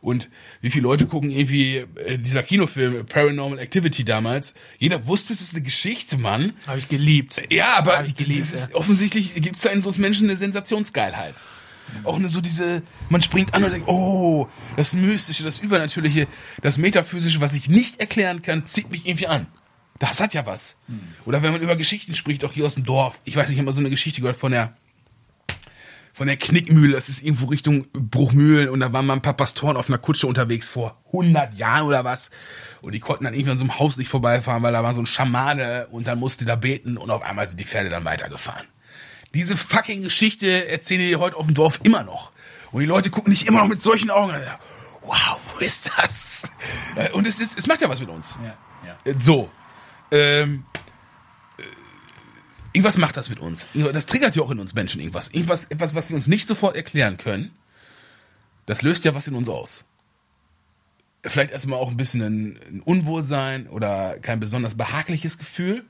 [0.01, 0.29] Und
[0.61, 4.53] wie viele Leute gucken irgendwie äh, dieser Kinofilm Paranormal Activity damals?
[4.79, 6.55] Jeder wusste, es ist eine Geschichte, Mann.
[6.67, 7.41] Habe ich geliebt.
[7.51, 11.45] Ja, aber Hab ich geliebt, ist, offensichtlich gibt es da in so Menschen eine Sensationsgeilheit.
[12.05, 16.27] Auch eine so diese, man springt an und denkt, oh, das Mystische, das Übernatürliche,
[16.63, 19.47] das Metaphysische, was ich nicht erklären kann, zieht mich irgendwie an.
[20.03, 20.75] Das hat ja was.
[21.27, 23.21] Oder wenn man über Geschichten spricht, auch hier aus dem Dorf.
[23.23, 24.77] Ich weiß nicht, ich habe mal so eine Geschichte gehört von der
[26.13, 29.77] von der Knickmühle, das ist irgendwo Richtung Bruchmühlen und da waren mal ein paar Pastoren
[29.77, 32.31] auf einer Kutsche unterwegs vor 100 Jahren oder was
[32.81, 35.01] und die konnten dann irgendwie an so einem Haus nicht vorbeifahren, weil da war so
[35.01, 38.67] ein Schamane und dann musste da beten und auf einmal sind die Pferde dann weitergefahren.
[39.35, 42.33] Diese fucking Geschichte erzählen die heute auf dem Dorf immer noch.
[42.73, 44.43] Und die Leute gucken nicht immer noch mit solchen Augen an.
[45.03, 46.51] Wow, wo ist das?
[47.13, 48.37] Und es ist, es macht ja was mit uns.
[48.43, 49.15] Ja, ja.
[49.21, 49.49] So.
[50.13, 50.67] Ähm,
[51.59, 51.63] äh,
[52.73, 53.69] irgendwas macht das mit uns.
[53.75, 55.29] Das triggert ja auch in uns Menschen irgendwas.
[55.31, 57.51] Irgendwas, etwas, was wir uns nicht sofort erklären können.
[58.67, 59.85] Das löst ja was in uns aus.
[61.25, 65.85] Vielleicht erstmal auch ein bisschen ein, ein Unwohlsein oder kein besonders behagliches Gefühl.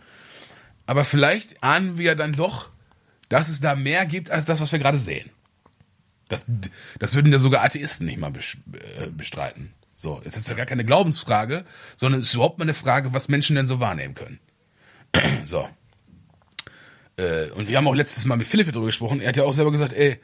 [0.87, 2.70] Aber vielleicht ahnen wir dann doch,
[3.28, 5.30] dass es da mehr gibt als das, was wir gerade sehen.
[6.28, 6.44] Das,
[6.98, 9.72] das würden ja sogar Atheisten nicht mal äh, bestreiten.
[10.02, 11.64] So, es ist ja gar keine Glaubensfrage,
[11.96, 14.40] sondern es ist überhaupt mal eine Frage, was Menschen denn so wahrnehmen können.
[15.44, 15.68] so.
[17.16, 19.20] Äh, und wir haben auch letztes Mal mit Philipp darüber gesprochen.
[19.20, 20.18] Er hat ja auch selber gesagt, ey,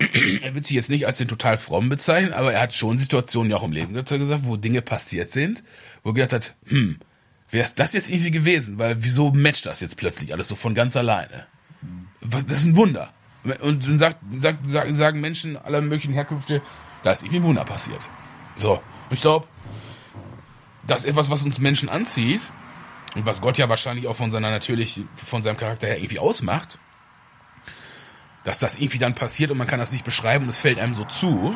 [0.42, 3.48] er wird sich jetzt nicht als den total frommen bezeichnen, aber er hat schon Situationen
[3.52, 5.62] ja auch im Leben gesagt, wo Dinge passiert sind,
[6.02, 6.98] wo er gedacht hat, hm,
[7.48, 8.80] wäre es das jetzt irgendwie gewesen?
[8.80, 11.46] Weil wieso matcht das jetzt plötzlich alles so von ganz alleine?
[12.22, 13.12] Was, das ist ein Wunder.
[13.60, 16.60] Und dann sagt, sagt, sagen Menschen aller möglichen Herkünfte,
[17.04, 18.10] da ist irgendwie ein Wunder passiert.
[18.56, 18.82] So,
[19.14, 19.46] ich glaube,
[20.86, 22.40] das ist etwas, was uns Menschen anzieht
[23.14, 26.78] und was Gott ja wahrscheinlich auch von seiner natürlich, von seinem Charakter her irgendwie ausmacht,
[28.44, 30.94] dass das irgendwie dann passiert und man kann das nicht beschreiben und es fällt einem
[30.94, 31.54] so zu.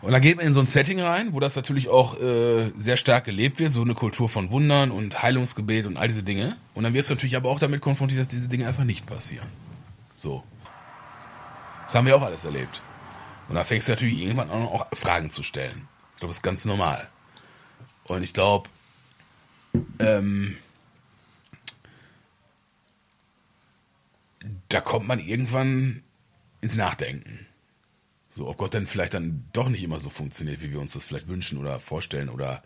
[0.00, 2.96] Und dann geht man in so ein Setting rein, wo das natürlich auch äh, sehr
[2.96, 6.56] stark gelebt wird, so eine Kultur von Wundern und Heilungsgebet und all diese Dinge.
[6.74, 9.46] Und dann wirst du natürlich aber auch damit konfrontiert, dass diese Dinge einfach nicht passieren.
[10.16, 10.42] So.
[11.84, 12.82] Das haben wir auch alles erlebt.
[13.48, 15.86] Und da fängst du natürlich irgendwann an, auch Fragen zu stellen.
[16.22, 17.08] Glaube, das ist ganz normal.
[18.04, 18.70] Und ich glaube,
[19.98, 20.56] ähm,
[24.68, 26.04] da kommt man irgendwann
[26.60, 27.48] ins Nachdenken.
[28.30, 31.02] So, ob Gott dann vielleicht dann doch nicht immer so funktioniert, wie wir uns das
[31.02, 32.62] vielleicht wünschen oder vorstellen oder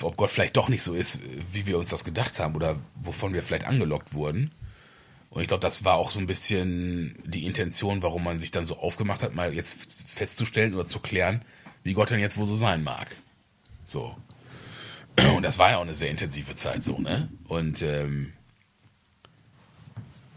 [0.00, 1.18] ob Gott vielleicht doch nicht so ist,
[1.52, 4.52] wie wir uns das gedacht haben oder wovon wir vielleicht angelockt wurden.
[5.30, 8.66] Und ich glaube, das war auch so ein bisschen die Intention, warum man sich dann
[8.66, 9.74] so aufgemacht hat, mal jetzt
[10.06, 11.44] festzustellen oder zu klären,
[11.82, 13.16] wie Gott denn jetzt wohl so sein mag.
[13.84, 14.16] So.
[15.36, 17.28] Und das war ja auch eine sehr intensive Zeit so, ne?
[17.48, 18.32] Und ähm,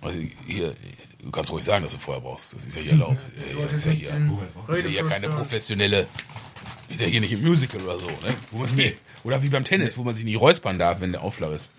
[0.01, 0.75] also hier,
[1.23, 2.53] du kannst ruhig sagen, dass du vorher brauchst.
[2.53, 3.19] Das ist ja hier erlaubt.
[3.37, 4.09] Äh, Du Das ist ja hier,
[4.67, 6.07] ist ja hier keine professionelle,
[6.89, 8.35] ist ja hier nicht im Musical oder so, ne?
[8.51, 8.95] Wo man, nee.
[9.23, 11.69] Oder wie beim Tennis, wo man sich nicht räuspern darf, wenn der Aufschlag ist.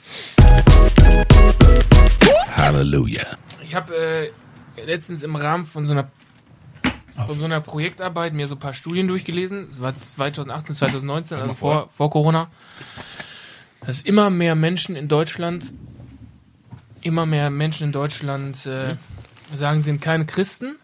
[2.56, 3.22] Halleluja.
[3.62, 3.94] Ich habe
[4.76, 6.10] äh, letztens im Rahmen von so einer
[7.14, 9.68] von so einer Projektarbeit mir so ein paar Studien durchgelesen.
[9.70, 11.88] Es war 2018, 2019, also vor, vor.
[11.90, 12.48] vor Corona.
[13.86, 15.74] Dass immer mehr Menschen in Deutschland
[17.04, 18.96] immer mehr Menschen in Deutschland äh,
[19.52, 20.76] sagen, sie sind keine Christen,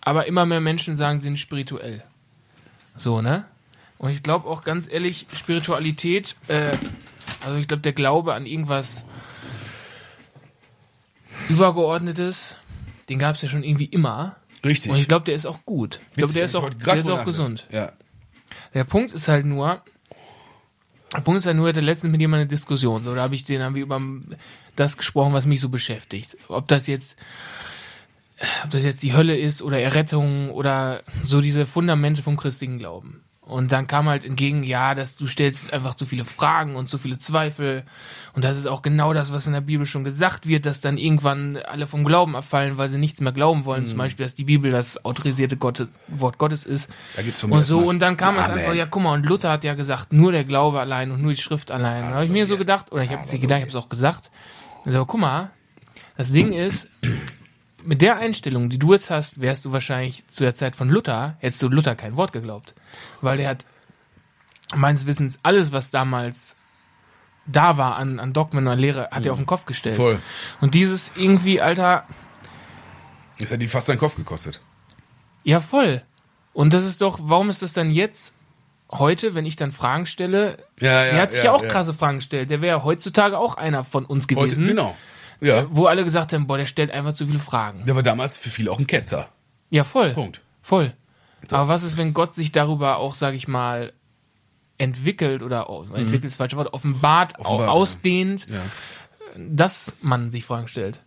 [0.00, 2.02] aber immer mehr Menschen sagen, sie sind spirituell.
[2.96, 3.44] So, ne?
[3.98, 6.70] Und ich glaube auch ganz ehrlich, Spiritualität, äh,
[7.44, 9.04] also ich glaube, der Glaube an irgendwas
[11.48, 12.56] Übergeordnetes,
[13.08, 14.36] den gab es ja schon irgendwie immer.
[14.66, 14.90] Richtig.
[14.90, 16.00] Und ich glaube, der ist auch gut.
[16.10, 17.66] Ich glaube, der ist auch, der ist auch gesund.
[17.70, 17.92] Ja.
[18.74, 19.82] Der Punkt ist halt nur,
[21.12, 23.34] der Punkt ist halt nur, ich hatte letztens mit jemandem eine Diskussion, so, da habe
[23.34, 24.00] ich den, haben wir über
[24.74, 26.36] das gesprochen, was mich so beschäftigt.
[26.48, 27.16] Ob das jetzt,
[28.64, 33.22] ob das jetzt die Hölle ist oder Errettung oder so diese Fundamente vom christlichen Glauben.
[33.46, 36.98] Und dann kam halt entgegen, ja, dass du stellst einfach zu viele Fragen und zu
[36.98, 37.84] viele Zweifel.
[38.34, 40.98] Und das ist auch genau das, was in der Bibel schon gesagt wird, dass dann
[40.98, 43.84] irgendwann alle vom Glauben abfallen, weil sie nichts mehr glauben wollen.
[43.84, 43.86] Mhm.
[43.86, 46.90] Zum Beispiel, dass die Bibel das autorisierte Gottes, Wort Gottes ist.
[47.14, 48.58] Da geht's mir und so, und dann kam es Amen.
[48.58, 51.30] einfach, ja, guck mal, und Luther hat ja gesagt, nur der Glaube allein und nur
[51.32, 52.02] die Schrift allein.
[52.02, 53.84] Da habe ich mir so gedacht, oder ich habe es nicht gedacht, ich habe es
[53.84, 54.32] auch gesagt.
[54.84, 55.52] Also, guck mal,
[56.16, 56.90] das Ding ist,
[57.86, 61.36] mit der Einstellung, die du jetzt hast, wärst du wahrscheinlich zu der Zeit von Luther,
[61.40, 62.74] hättest du Luther kein Wort geglaubt.
[63.20, 63.64] Weil der hat
[64.74, 66.56] meines Wissens alles, was damals
[67.46, 69.96] da war an, an Dogmen und Lehre, hat er auf den Kopf gestellt.
[69.96, 70.18] Voll.
[70.60, 72.04] Und dieses irgendwie, Alter,
[73.38, 74.60] Das hat ihn fast seinen Kopf gekostet.
[75.44, 76.02] ja voll.
[76.52, 78.34] Und das ist doch, warum ist das dann jetzt
[78.90, 82.50] heute, wenn ich dann Fragen stelle, Ja, er hat sich ja, auch krasse Fragen gestellt.
[82.50, 84.66] Der wäre heutzutage auch einer von uns Heute, gewesen.
[84.66, 84.96] genau.
[85.40, 85.66] Ja.
[85.70, 87.84] Wo alle gesagt haben, boah, der stellt einfach zu viele Fragen.
[87.86, 89.28] Der war damals für viele auch ein Ketzer.
[89.70, 90.12] Ja, voll.
[90.12, 90.40] Punkt.
[90.62, 90.94] Voll.
[91.50, 93.92] Aber was ist, wenn Gott sich darüber auch, sag ich mal,
[94.78, 97.44] entwickelt oder oh, entwickelt ist das falsche Wort, offenbart, Mhm.
[97.46, 98.62] Offenbart, ausdehnt, Ja.
[99.48, 101.02] dass man sich Fragen stellt.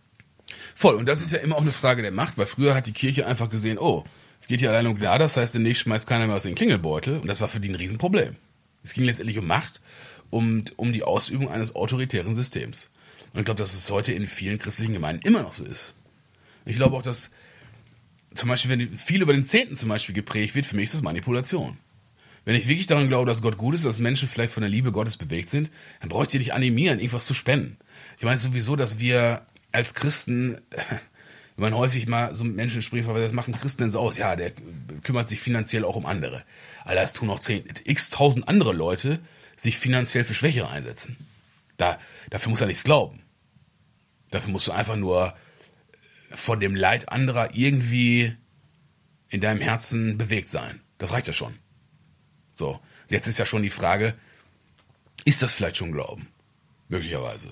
[0.74, 0.94] Voll.
[0.96, 3.26] Und das ist ja immer auch eine Frage der Macht, weil früher hat die Kirche
[3.26, 4.04] einfach gesehen, oh,
[4.40, 7.18] es geht hier allein um Gnade, das heißt, demnächst schmeißt keiner mehr aus den Klingelbeutel.
[7.18, 8.36] Und das war für die ein Riesenproblem.
[8.82, 9.80] Es ging letztendlich um Macht,
[10.30, 12.88] um, um die Ausübung eines autoritären Systems.
[13.32, 15.94] Und ich glaube, dass es heute in vielen christlichen Gemeinden immer noch so ist.
[16.64, 17.30] Ich glaube auch, dass
[18.34, 21.02] zum Beispiel, wenn viel über den Zehnten zum Beispiel geprägt wird, für mich ist das
[21.02, 21.78] Manipulation.
[22.44, 24.92] Wenn ich wirklich daran glaube, dass Gott gut ist, dass Menschen vielleicht von der Liebe
[24.92, 27.76] Gottes bewegt sind, dann brauche ich sie nicht animieren, irgendwas zu spenden.
[28.18, 33.06] Ich meine sowieso, dass wir als Christen, ich meine häufig mal so mit Menschen sprechen,
[33.08, 34.16] was machen Christen denn so aus?
[34.16, 34.52] Ja, der
[35.02, 36.42] kümmert sich finanziell auch um andere.
[36.84, 39.20] Alter, es tun auch zehn, x tausend andere Leute
[39.56, 41.16] sich finanziell für Schwächere einsetzen.
[41.80, 43.22] Da, dafür muss er nichts glauben.
[44.30, 45.34] Dafür musst du einfach nur
[46.30, 48.36] von dem Leid anderer irgendwie
[49.30, 50.82] in deinem Herzen bewegt sein.
[50.98, 51.58] Das reicht ja schon.
[52.52, 54.14] So, jetzt ist ja schon die Frage,
[55.24, 56.28] ist das vielleicht schon Glauben?
[56.88, 57.50] Möglicherweise.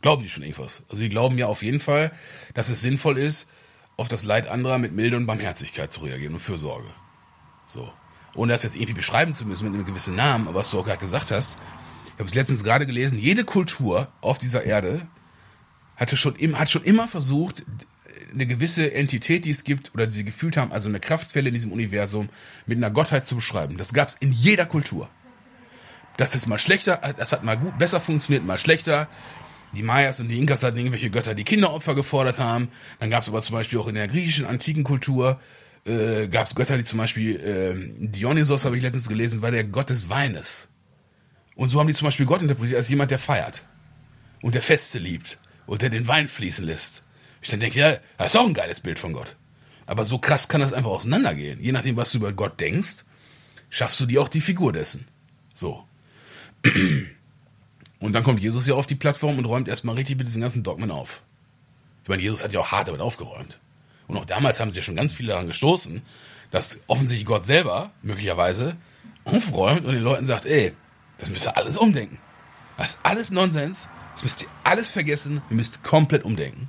[0.00, 0.84] Glauben die schon irgendwas?
[0.88, 2.12] Also die glauben ja auf jeden Fall,
[2.54, 3.48] dass es sinnvoll ist,
[3.96, 6.88] auf das Leid anderer mit Milde und Barmherzigkeit zu reagieren und Fürsorge.
[7.66, 7.92] So.
[8.34, 10.84] Ohne das jetzt irgendwie beschreiben zu müssen mit einem gewissen Namen, aber was du auch
[10.84, 11.58] gerade gesagt hast,
[12.14, 15.06] ich habe es letztens gerade gelesen, jede Kultur auf dieser Erde
[15.96, 17.64] hatte schon, hat schon immer versucht,
[18.32, 21.54] eine gewisse Entität, die es gibt, oder die sie gefühlt haben, also eine Kraftquelle in
[21.54, 22.28] diesem Universum,
[22.66, 23.76] mit einer Gottheit zu beschreiben.
[23.76, 25.08] Das gab es in jeder Kultur.
[26.16, 29.08] Das ist mal schlechter, das hat mal gut, besser funktioniert, mal schlechter.
[29.74, 32.68] Die Mayas und die Inkas hatten irgendwelche Götter, die Kinderopfer gefordert haben.
[33.00, 35.40] Dann gab es aber zum Beispiel auch in der griechischen antiken Kultur
[35.86, 39.64] äh, gab es Götter, die zum Beispiel äh, Dionysos habe ich letztens gelesen, war der
[39.64, 40.68] Gott des Weines.
[41.54, 43.64] Und so haben die zum Beispiel Gott interpretiert als jemand, der feiert
[44.40, 47.02] und der Feste liebt und der den Wein fließen lässt.
[47.40, 49.36] Ich dann denke, ja, das ist auch ein geiles Bild von Gott.
[49.86, 51.60] Aber so krass kann das einfach auseinandergehen.
[51.60, 53.04] Je nachdem, was du über Gott denkst,
[53.68, 55.08] schaffst du dir auch die Figur dessen.
[55.52, 55.84] So.
[57.98, 60.64] Und dann kommt Jesus ja auf die Plattform und räumt erstmal richtig mit diesen ganzen
[60.64, 61.22] Dogmen auf.
[62.02, 63.60] Ich meine, Jesus hat ja auch hart damit aufgeräumt.
[64.08, 66.02] Und auch damals haben sich ja schon ganz viele daran gestoßen,
[66.50, 68.76] dass offensichtlich Gott selber möglicherweise
[69.24, 70.72] aufräumt und den Leuten sagt, ey,
[71.22, 72.18] das müsst ihr alles umdenken.
[72.76, 73.86] Das ist alles Nonsens.
[74.14, 75.40] Das müsst ihr alles vergessen.
[75.50, 76.68] Ihr müsst komplett umdenken.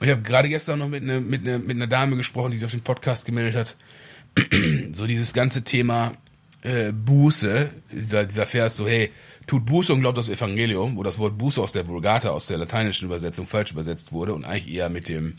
[0.00, 2.56] Und ich habe gerade gestern noch mit, ne, mit, ne, mit einer Dame gesprochen, die
[2.56, 3.76] sich auf den Podcast gemeldet hat.
[4.92, 6.14] so dieses ganze Thema
[6.62, 9.10] äh, Buße, dieser, dieser Vers so, hey,
[9.46, 12.56] tut Buße und glaubt das Evangelium, wo das Wort Buße aus der Vulgata, aus der
[12.56, 15.36] lateinischen Übersetzung falsch übersetzt wurde und eigentlich eher mit dem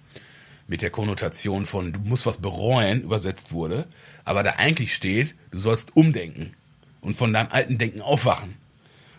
[0.68, 3.88] mit der Konnotation von du musst was bereuen übersetzt wurde,
[4.24, 6.54] aber da eigentlich steht, du sollst umdenken
[7.06, 8.56] und von deinem alten Denken aufwachen.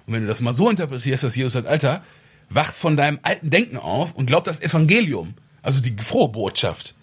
[0.07, 2.05] Und wenn du das mal so interpretierst, dass Jesus sagt, Alter,
[2.51, 6.94] wach von deinem alten Denken auf und glaub das Evangelium, also die frohe Botschaft,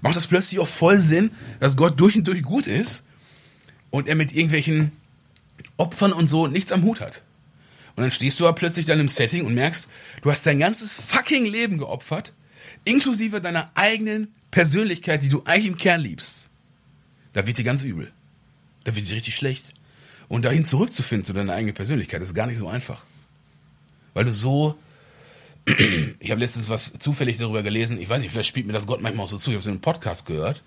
[0.00, 3.04] macht das plötzlich auch voll Sinn, dass Gott durch und durch gut ist
[3.90, 4.92] und er mit irgendwelchen
[5.76, 7.22] Opfern und so nichts am Hut hat.
[7.96, 9.88] Und dann stehst du aber plötzlich dann im Setting und merkst,
[10.22, 12.32] du hast dein ganzes fucking Leben geopfert,
[12.84, 16.48] inklusive deiner eigenen Persönlichkeit, die du eigentlich im Kern liebst.
[17.34, 18.10] Da wird dir ganz übel.
[18.84, 19.74] Da wird dir richtig schlecht.
[20.30, 23.02] Und dahin zurückzufinden zu deiner eigenen Persönlichkeit ist gar nicht so einfach.
[24.14, 24.78] Weil du so
[26.20, 28.00] ich habe letztens was zufällig darüber gelesen.
[28.00, 29.50] Ich weiß nicht, vielleicht spielt mir das Gott manchmal auch so zu.
[29.50, 30.62] Ich habe es in einem Podcast gehört.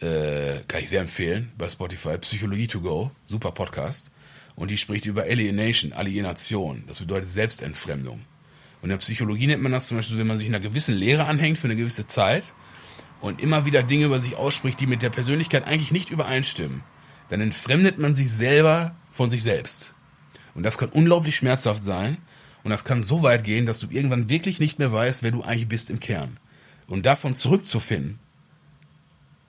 [0.00, 2.18] Äh, kann ich sehr empfehlen bei Spotify.
[2.18, 3.12] Psychologie to go.
[3.24, 4.10] Super Podcast.
[4.56, 6.82] Und die spricht über Alienation, Alienation.
[6.88, 8.16] Das bedeutet Selbstentfremdung.
[8.16, 11.26] Und in der Psychologie nennt man das zum Beispiel, wenn man sich einer gewissen Lehre
[11.26, 12.42] anhängt für eine gewisse Zeit
[13.20, 16.82] und immer wieder Dinge über sich ausspricht, die mit der Persönlichkeit eigentlich nicht übereinstimmen,
[17.30, 19.94] dann entfremdet man sich selber von sich selbst.
[20.54, 22.18] Und das kann unglaublich schmerzhaft sein.
[22.64, 25.42] Und das kann so weit gehen, dass du irgendwann wirklich nicht mehr weißt, wer du
[25.42, 26.38] eigentlich bist im Kern.
[26.86, 28.18] Und davon zurückzufinden,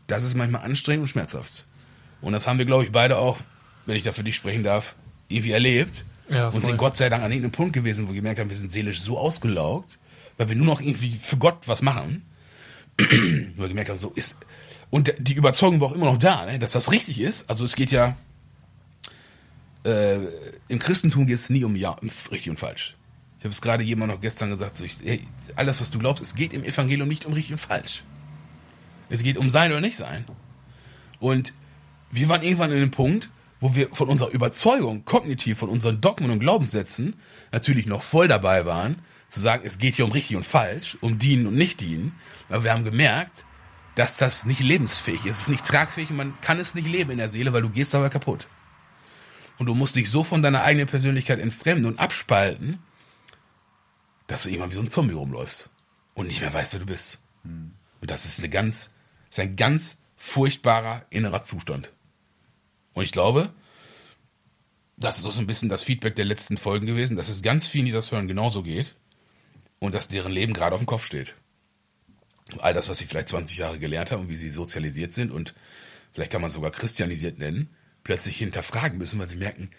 [0.07, 1.67] das ist manchmal anstrengend und schmerzhaft.
[2.21, 3.37] Und das haben wir, glaube ich, beide auch,
[3.85, 4.95] wenn ich da für dich sprechen darf,
[5.27, 6.05] irgendwie erlebt.
[6.29, 8.57] Ja, und sind Gott sei Dank an irgendeinem Punkt gewesen, wo wir gemerkt haben, wir
[8.57, 9.99] sind seelisch so ausgelaugt,
[10.37, 12.23] weil wir nur noch irgendwie für Gott was machen.
[12.97, 14.37] wo wir gemerkt haben, so ist.
[14.93, 17.49] Und die Überzeugung war auch immer noch da, ne, dass das richtig ist.
[17.49, 18.15] Also es geht ja.
[19.83, 20.17] Äh,
[20.67, 22.95] Im Christentum geht es nie um ja, um richtig und falsch.
[23.39, 25.21] Ich habe es gerade jemand noch gestern gesagt, so ich, hey,
[25.55, 28.03] alles, was du glaubst, es geht im Evangelium nicht um richtig und falsch.
[29.09, 30.25] Es geht um sein oder nicht sein.
[31.19, 31.53] Und
[32.11, 36.29] wir waren irgendwann in dem Punkt, wo wir von unserer Überzeugung, kognitiv, von unseren Dogmen
[36.29, 37.15] und Glaubenssätzen
[37.51, 41.17] natürlich noch voll dabei waren, zu sagen, es geht hier um richtig und falsch, um
[41.17, 42.13] dienen und nicht dienen.
[42.47, 43.43] Aber wir haben gemerkt,
[43.95, 45.31] dass das nicht lebensfähig ist.
[45.31, 47.69] Es ist nicht tragfähig und man kann es nicht leben in der Seele, weil du
[47.69, 48.47] gehst dabei kaputt.
[49.59, 52.79] Und du musst dich so von deiner eigenen Persönlichkeit entfremden und abspalten,
[54.27, 55.69] dass du irgendwann wie so ein Zombie rumläufst
[56.15, 57.19] und nicht mehr weißt, wer du bist.
[58.01, 58.91] Und das ist eine ganz,
[59.29, 61.91] ist ein ganz furchtbarer innerer Zustand.
[62.93, 63.53] Und ich glaube,
[64.97, 67.67] das ist auch so ein bisschen das Feedback der letzten Folgen gewesen, dass es ganz
[67.67, 68.95] vielen, die das hören, genauso geht
[69.79, 71.35] und dass deren Leben gerade auf dem Kopf steht.
[72.59, 75.53] All das, was sie vielleicht 20 Jahre gelernt haben und wie sie sozialisiert sind und
[76.13, 77.69] vielleicht kann man es sogar christianisiert nennen,
[78.03, 79.71] plötzlich hinterfragen müssen, weil sie merken,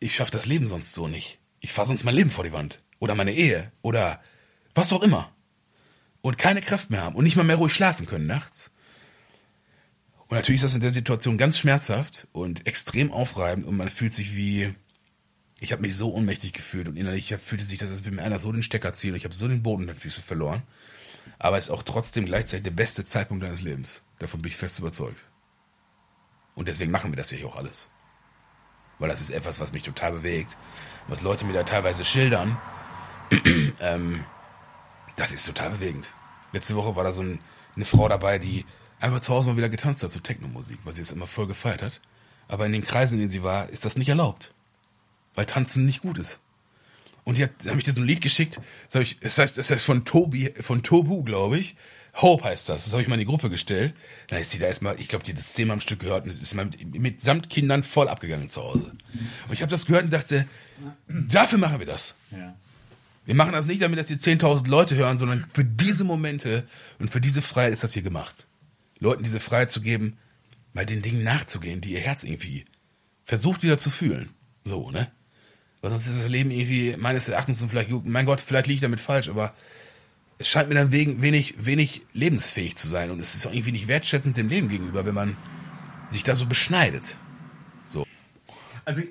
[0.00, 1.38] ich schaffe das Leben sonst so nicht.
[1.60, 2.80] Ich fahre sonst mein Leben vor die Wand.
[2.98, 3.72] Oder meine Ehe.
[3.82, 4.20] Oder
[4.74, 5.32] was auch immer.
[6.20, 8.72] Und keine Kraft mehr haben und nicht mal mehr ruhig schlafen können nachts.
[10.28, 14.12] Und natürlich ist das in der Situation ganz schmerzhaft und extrem aufreibend und man fühlt
[14.12, 14.74] sich wie,
[15.60, 18.40] ich habe mich so ohnmächtig gefühlt und innerlich fühlte sich das, als würde mir einer
[18.40, 20.62] so den Stecker ziehen und ich habe so den Boden in den Füßen verloren.
[21.38, 24.02] Aber ist auch trotzdem gleichzeitig der beste Zeitpunkt deines Lebens.
[24.18, 25.20] Davon bin ich fest überzeugt.
[26.54, 27.88] Und deswegen machen wir das ja hier auch alles.
[28.98, 30.56] Weil das ist etwas, was mich total bewegt.
[31.08, 32.58] Was Leute mir da teilweise schildern,
[33.80, 34.24] ähm,
[35.16, 36.12] das ist total bewegend.
[36.52, 37.40] Letzte Woche war da so ein,
[37.74, 38.64] eine Frau dabei, die
[39.00, 41.82] einfach zu Hause mal wieder getanzt hat zu Techno-Musik, weil sie es immer voll gefeiert
[41.82, 42.00] hat.
[42.48, 44.54] Aber in den Kreisen, in denen sie war, ist das nicht erlaubt.
[45.34, 46.40] Weil Tanzen nicht gut ist.
[47.26, 49.68] Und die hat, habe ich dir so ein Lied geschickt, das, ich, das heißt, das
[49.68, 51.74] heißt von Tobi, von Tobu, glaube ich.
[52.14, 52.84] Hope heißt das.
[52.84, 53.94] Das habe ich mal in die Gruppe gestellt.
[54.28, 56.30] Da ist sie da erstmal, ich glaube, die hat das zehnmal am Stück gehört und
[56.30, 58.92] es ist mal mit, mitsamt Kindern voll abgegangen zu Hause.
[59.48, 60.46] Und ich habe das gehört und dachte,
[61.08, 62.14] dafür machen wir das.
[62.30, 62.54] Ja.
[63.24, 66.64] Wir machen das nicht, damit das hier 10.000 Leute hören, sondern für diese Momente
[67.00, 68.46] und für diese Freiheit ist das hier gemacht.
[69.00, 70.16] Leuten diese Freiheit zu geben,
[70.74, 72.66] mal den Dingen nachzugehen, die ihr Herz irgendwie
[73.24, 74.30] versucht wieder zu fühlen.
[74.64, 75.10] So, ne?
[75.86, 78.80] Weil sonst ist das Leben irgendwie meines Erachtens und vielleicht, mein Gott, vielleicht liege ich
[78.80, 79.54] damit falsch, aber
[80.36, 83.70] es scheint mir dann wegen wenig, wenig lebensfähig zu sein und es ist auch irgendwie
[83.70, 85.36] nicht wertschätzend dem Leben gegenüber, wenn man
[86.08, 87.16] sich da so beschneidet.
[88.84, 89.02] Also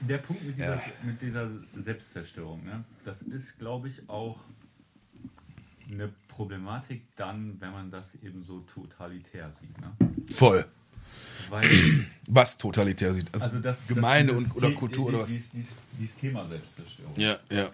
[0.00, 0.82] der Punkt mit dieser, Ja.
[1.04, 4.40] mit dieser Selbstzerstörung, ne, das ist, glaube ich, auch
[5.88, 9.80] eine Problematik dann, wenn man das eben so totalitär sieht.
[9.80, 9.94] Ne?
[10.30, 10.64] Voll.
[11.50, 13.32] Weil Was totalitär sieht.
[13.32, 15.30] Also, also das, Gemeinde das, und, oder The- Kultur die- oder was.
[15.30, 17.14] Dieses, dieses, dieses Thema Selbstzerstörung.
[17.16, 17.70] Ja, ja.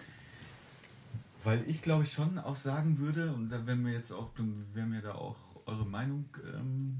[1.43, 4.29] Weil ich glaube ich schon auch sagen würde, und da wäre mir jetzt auch,
[4.73, 6.97] wäre mir da auch eure Meinung ähm,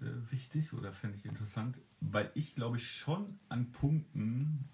[0.00, 4.64] äh, wichtig oder fände ich interessant, weil ich glaube ich schon an Punkten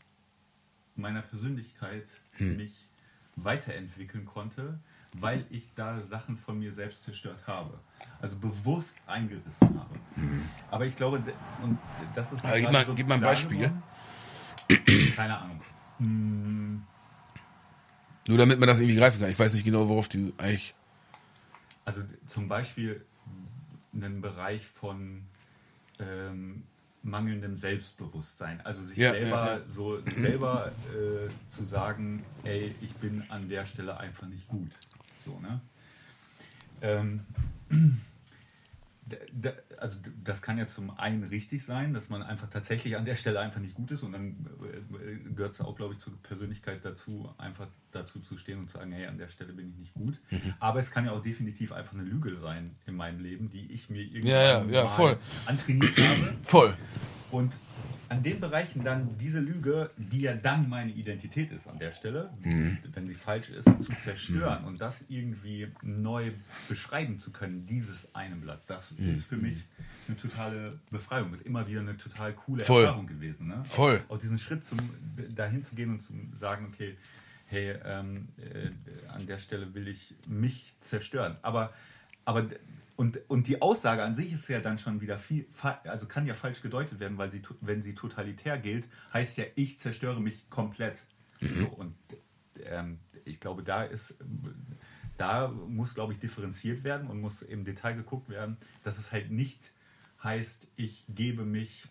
[0.97, 2.07] meiner Persönlichkeit
[2.39, 2.89] mich
[3.37, 4.79] weiterentwickeln konnte,
[5.15, 7.79] weil ich da Sachen von mir selbst zerstört habe.
[8.21, 9.95] Also bewusst eingerissen habe.
[10.71, 11.23] Aber ich glaube,
[11.63, 11.79] und
[12.15, 13.59] das ist gib mal- gib mal ein Beispiel.
[13.59, 13.83] geworden.
[15.15, 15.61] Keine Ahnung.
[15.99, 16.83] Hm,
[18.27, 19.31] Nur damit man das irgendwie greifen kann.
[19.31, 20.75] Ich weiß nicht genau, worauf du eigentlich.
[21.85, 23.05] Also zum Beispiel
[23.93, 25.23] einen Bereich von
[26.01, 26.63] ähm,
[27.03, 28.61] mangelndem Selbstbewusstsein.
[28.65, 29.63] Also sich Ja, selber ja, ja.
[29.69, 34.71] so selber äh, zu sagen, ey, ich bin an der Stelle einfach nicht gut.
[35.25, 35.61] So, ne?
[36.83, 37.21] Ähm,
[39.79, 43.39] also das kann ja zum einen richtig sein, dass man einfach tatsächlich an der Stelle
[43.41, 47.29] einfach nicht gut ist und dann äh, gehört es auch, glaube ich, zur Persönlichkeit dazu,
[47.37, 50.19] einfach dazu zu stehen und zu sagen, hey, an der Stelle bin ich nicht gut.
[50.31, 50.55] Mhm.
[50.59, 53.91] Aber es kann ja auch definitiv einfach eine Lüge sein in meinem Leben, die ich
[53.91, 55.19] mir irgendwann Ja, ja, ja, voll.
[55.47, 56.35] antrainiert habe.
[56.43, 56.75] Voll.
[57.35, 57.57] Und
[58.09, 62.31] an den Bereichen dann diese Lüge, die ja dann meine Identität ist an der Stelle,
[62.43, 62.79] Mhm.
[62.93, 66.31] wenn sie falsch ist, zu zerstören und das irgendwie neu
[66.69, 69.13] beschreiben zu können, dieses eine Blatt, das Mhm.
[69.15, 69.57] ist für mich
[70.07, 72.85] eine totale Befreiung, wird immer wieder eine total coole Voll.
[72.85, 73.49] Erfahrung gewesen.
[73.49, 73.65] Ne?
[73.65, 74.01] Voll.
[74.09, 74.79] Auch, auch diesen Schritt zum,
[75.35, 76.97] dahin zu gehen und zu sagen, okay,
[77.47, 78.71] hey, ähm, äh,
[79.11, 81.37] an der Stelle will ich mich zerstören.
[81.43, 81.73] Aber,
[82.27, 82.47] aber
[82.97, 85.47] und, und die Aussage an sich ist ja dann schon wieder viel,
[85.85, 89.79] also kann ja falsch gedeutet werden, weil sie, wenn sie totalitär gilt, heißt ja, ich
[89.79, 91.03] zerstöre mich komplett.
[91.41, 91.95] So, und
[92.65, 94.17] ähm, ich glaube, da ist,
[95.17, 99.31] da muss, glaube ich, differenziert werden und muss im Detail geguckt werden, dass es halt
[99.31, 99.73] nicht
[100.23, 101.87] heißt, ich gebe mich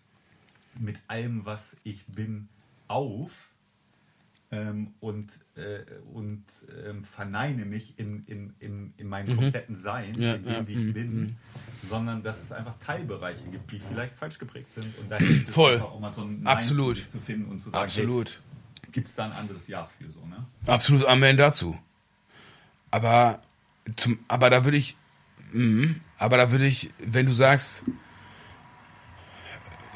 [0.78, 2.48] mit allem, was ich bin,
[2.88, 3.53] auf
[4.54, 5.80] ähm, und, äh,
[6.12, 6.44] und
[6.86, 10.22] ähm, verneine mich in, in, in, in meinem kompletten Sein, Mhm.
[10.22, 11.36] Ja, in dem, ja, wie ich mhm, bin,
[11.82, 14.96] sondern dass es einfach Teilbereiche gibt, die vielleicht falsch geprägt sind.
[14.98, 15.74] Und da hilft es Voll.
[15.74, 16.96] einfach auch mal so ein Nein Absolut.
[16.96, 18.40] zu, sich zu finden und zu sagen, Absolut.
[18.82, 20.46] hey, gibt es da ein anderes Ja für so, ne?
[20.66, 21.76] Absolut Amen dazu.
[22.90, 23.42] Aber,
[23.96, 24.96] zum, aber da würde ich,
[25.52, 27.84] mhm, aber da würde ich, wenn du sagst,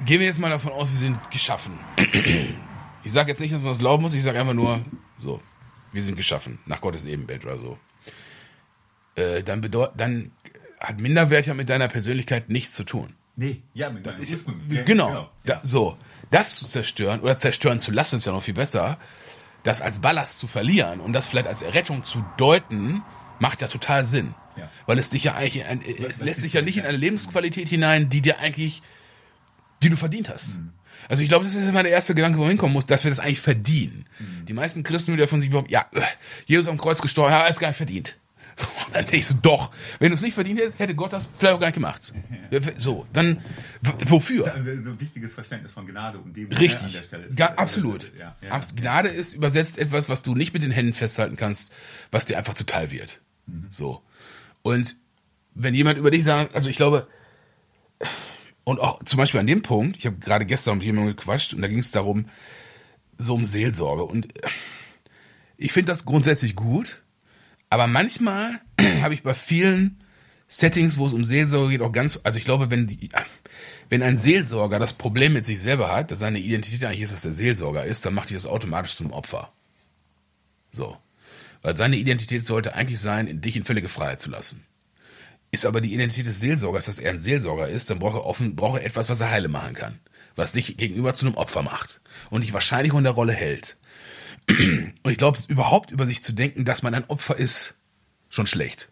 [0.04, 1.78] gehen wir jetzt mal davon aus, wir sind geschaffen.
[3.04, 4.80] Ich sage jetzt nicht, dass man das glauben muss, ich sage einfach nur,
[5.20, 5.40] so,
[5.92, 7.78] wir sind geschaffen, nach Gottes Ebenbild oder so.
[9.14, 10.32] Äh, dann, bedeut, dann
[10.80, 13.14] hat Minderwert ja mit deiner Persönlichkeit nichts zu tun.
[13.36, 14.44] Nee, ja, mit Das ist.
[14.68, 15.60] Ja, genau, da, ja.
[15.62, 15.96] so.
[16.30, 18.98] Das zu zerstören oder zerstören zu lassen ist ja noch viel besser.
[19.62, 23.02] Das als Ballast zu verlieren und das vielleicht als Errettung zu deuten,
[23.38, 24.34] macht ja total Sinn.
[24.56, 24.68] Ja.
[24.86, 27.68] Weil es dich ja eigentlich, in ein, es lässt dich ja nicht in eine Lebensqualität
[27.68, 28.82] hinein, die dir eigentlich,
[29.82, 30.58] die du verdient hast.
[30.58, 30.72] Mhm.
[31.08, 33.10] Also ich glaube, das ist immer der erste Gedanke, wo man hinkommen muss, dass wir
[33.10, 34.06] das eigentlich verdienen.
[34.18, 34.46] Mhm.
[34.46, 36.02] Die meisten Christen wieder von sich behaupten, ja, äh,
[36.46, 38.16] Jesus am Kreuz gestorben, ja, ist gar nicht verdient.
[38.86, 41.54] Und dann denkst du, doch, wenn du es nicht verdient hättest, hätte Gott das vielleicht
[41.54, 42.12] auch gar nicht gemacht.
[42.78, 43.42] So, dann,
[43.82, 44.44] wofür?
[44.44, 46.82] So ein wichtiges Verständnis von Gnade und dem Richtig.
[46.82, 47.36] an der Stelle ist.
[47.36, 48.10] Ga, äh, absolut.
[48.18, 48.60] Ja, ja, ja.
[48.74, 51.74] Gnade ist übersetzt etwas, was du nicht mit den Händen festhalten kannst,
[52.10, 53.20] was dir einfach zuteil wird.
[53.68, 54.02] So.
[54.62, 54.96] Und
[55.54, 57.06] wenn jemand über dich sagt, also ich glaube,
[58.68, 61.62] und auch zum Beispiel an dem Punkt, ich habe gerade gestern mit jemandem gequatscht und
[61.62, 62.26] da ging es darum,
[63.16, 64.04] so um Seelsorge.
[64.04, 64.48] Und äh,
[65.56, 67.02] ich finde das grundsätzlich gut,
[67.70, 68.60] aber manchmal
[69.00, 70.04] habe ich bei vielen
[70.48, 73.08] Settings, wo es um Seelsorge geht, auch ganz, also ich glaube, wenn die,
[73.88, 77.22] wenn ein Seelsorger das Problem mit sich selber hat, dass seine Identität eigentlich ist, dass
[77.22, 79.50] der Seelsorger ist, dann macht die das automatisch zum Opfer.
[80.72, 80.94] So.
[81.62, 84.62] Weil seine Identität sollte eigentlich sein, in dich in völlige Freiheit zu lassen.
[85.50, 88.54] Ist aber die Identität des Seelsorgers, dass er ein Seelsorger ist, dann braucht er, offen,
[88.54, 89.98] braucht er etwas, was er heile machen kann.
[90.36, 92.00] Was dich gegenüber zu einem Opfer macht.
[92.30, 93.76] Und dich wahrscheinlich in der Rolle hält.
[94.48, 97.74] Und ich glaube, es ist überhaupt über sich zu denken, dass man ein Opfer ist,
[98.28, 98.90] schon schlecht.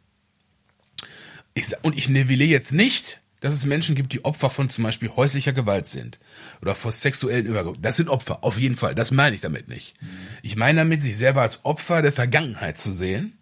[1.54, 5.10] Ich, und ich nivelliere jetzt nicht, dass es Menschen gibt, die Opfer von zum Beispiel
[5.10, 6.18] häuslicher Gewalt sind
[6.62, 7.82] oder vor sexuellen Übergriffen.
[7.82, 8.94] Das sind Opfer, auf jeden Fall.
[8.94, 9.94] Das meine ich damit nicht.
[10.42, 13.38] Ich meine damit, sich selber als Opfer der Vergangenheit zu sehen,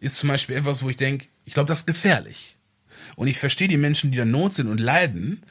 [0.00, 2.56] ist zum Beispiel etwas, wo ich denke, ich glaube, das ist gefährlich.
[3.16, 5.42] Und ich verstehe die Menschen, die da Not sind und leiden,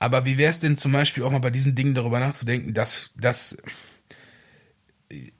[0.00, 3.12] aber wie wäre es denn zum Beispiel auch mal bei diesen Dingen darüber nachzudenken, dass,
[3.16, 3.56] dass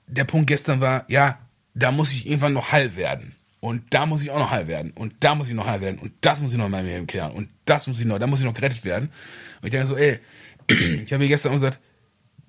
[0.07, 1.39] der Punkt gestern war, ja,
[1.73, 3.35] da muss ich irgendwann noch heil werden.
[3.59, 4.91] Und da muss ich auch noch heil werden.
[4.91, 5.99] Und da muss ich noch heil werden.
[5.99, 7.33] Und das muss ich noch in meinem Leben klären.
[7.33, 9.11] Und das muss ich noch, da muss ich noch gerettet werden.
[9.61, 10.19] Und ich denke so, ey,
[10.67, 11.79] ich habe mir gestern gesagt,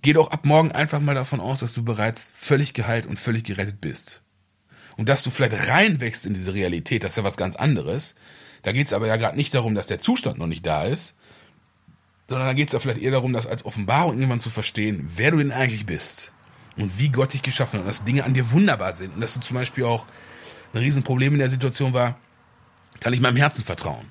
[0.00, 3.42] geh doch ab morgen einfach mal davon aus, dass du bereits völlig geheilt und völlig
[3.42, 4.21] gerettet bist.
[4.96, 8.14] Und dass du vielleicht reinwächst in diese Realität, das ist ja was ganz anderes.
[8.62, 11.14] Da geht es aber ja gerade nicht darum, dass der Zustand noch nicht da ist,
[12.28, 15.31] sondern da geht es ja vielleicht eher darum, das als Offenbarung irgendwann zu verstehen, wer
[15.31, 16.33] du denn eigentlich bist
[16.76, 19.35] und wie Gott dich geschaffen hat und dass Dinge an dir wunderbar sind und dass
[19.35, 20.07] du zum Beispiel auch
[20.72, 22.18] ein Riesenproblem in der Situation war,
[23.00, 24.11] kann ich meinem Herzen vertrauen.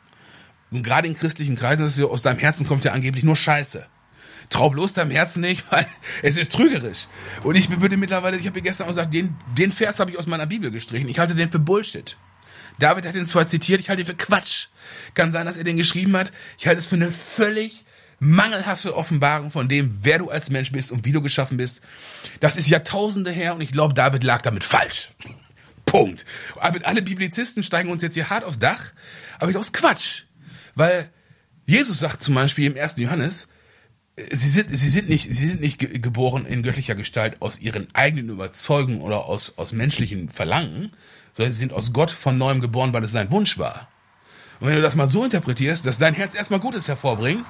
[0.69, 3.35] Und gerade in christlichen Kreisen ist es so, aus deinem Herzen kommt ja angeblich nur
[3.35, 3.85] Scheiße.
[4.51, 5.87] Trau bloß deinem Herzen nicht, weil
[6.21, 7.07] es ist trügerisch.
[7.43, 10.19] Und ich würde mittlerweile, ich habe mir gestern auch gesagt, den, den Vers habe ich
[10.19, 11.09] aus meiner Bibel gestrichen.
[11.09, 12.17] Ich halte den für Bullshit.
[12.77, 14.67] David hat den zwar zitiert, ich halte ihn für Quatsch.
[15.13, 16.31] Kann sein, dass er den geschrieben hat.
[16.57, 17.85] Ich halte es für eine völlig
[18.19, 21.81] mangelhafte Offenbarung von dem, wer du als Mensch bist und wie du geschaffen bist.
[22.39, 25.09] Das ist Jahrtausende her und ich glaube, David lag damit falsch.
[25.85, 26.25] Punkt.
[26.59, 28.91] Aber alle Biblizisten steigen uns jetzt hier hart aufs Dach,
[29.37, 30.23] aber ich glaube, es ist Quatsch.
[30.75, 31.09] Weil
[31.65, 32.97] Jesus sagt zum Beispiel im 1.
[32.97, 33.49] Johannes,
[34.31, 37.87] sie sind, sie sind nicht, sie sind nicht ge geboren in göttlicher Gestalt aus ihren
[37.93, 40.93] eigenen Überzeugungen oder aus, aus menschlichen Verlangen,
[41.33, 43.87] sondern sie sind aus Gott von neuem geboren, weil es sein Wunsch war.
[44.59, 47.45] Und wenn du das mal so interpretierst, dass dein Herz erstmal Gutes hervorbringt,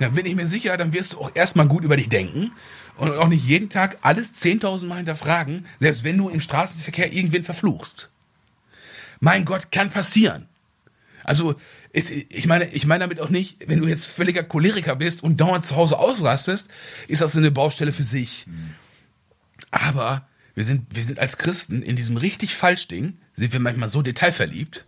[0.00, 2.52] dann bin ich mir sicher, dann wirst du auch erstmal gut über dich denken
[2.96, 7.44] und auch nicht jeden Tag alles 10.000 Mal hinterfragen, selbst wenn du im Straßenverkehr irgendwen
[7.44, 8.08] verfluchst.
[9.20, 10.48] Mein Gott, kann passieren.
[11.22, 11.54] Also,
[11.92, 15.40] ist, ich meine, ich meine damit auch nicht, wenn du jetzt völliger Choleriker bist und
[15.40, 16.68] dauernd zu Hause ausrastest,
[17.08, 18.46] ist das eine Baustelle für sich.
[19.70, 23.88] Aber wir sind, wir sind als Christen in diesem richtig falsch Ding, sind wir manchmal
[23.88, 24.86] so detailverliebt.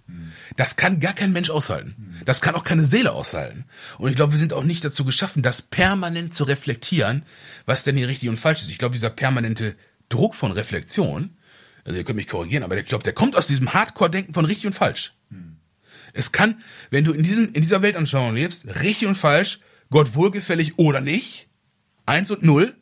[0.57, 2.21] Das kann gar kein Mensch aushalten.
[2.25, 3.65] Das kann auch keine Seele aushalten.
[3.99, 7.23] Und ich glaube, wir sind auch nicht dazu geschaffen, das permanent zu reflektieren,
[7.65, 8.71] was denn hier richtig und falsch ist.
[8.71, 9.77] Ich glaube, dieser permanente
[10.09, 11.31] Druck von Reflexion,
[11.85, 14.67] also ihr könnt mich korrigieren, aber ich glaube, der kommt aus diesem Hardcore-Denken von richtig
[14.67, 15.15] und falsch.
[16.13, 19.61] Es kann, wenn du in, diesem, in dieser Weltanschauung lebst, richtig und falsch,
[19.91, 21.49] Gott wohlgefällig oder nicht,
[22.07, 22.75] eins und null,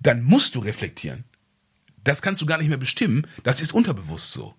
[0.00, 1.24] dann musst du reflektieren.
[2.04, 3.26] Das kannst du gar nicht mehr bestimmen.
[3.42, 4.54] Das ist unterbewusst so.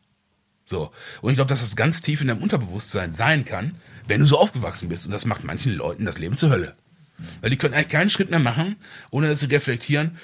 [0.63, 0.91] So.
[1.21, 3.75] Und ich glaube, dass das ganz tief in deinem Unterbewusstsein sein kann,
[4.07, 5.05] wenn du so aufgewachsen bist.
[5.05, 6.75] Und das macht manchen Leuten das Leben zur Hölle.
[7.41, 8.77] Weil die können eigentlich keinen Schritt mehr machen,
[9.09, 10.17] ohne dass sie reflektieren,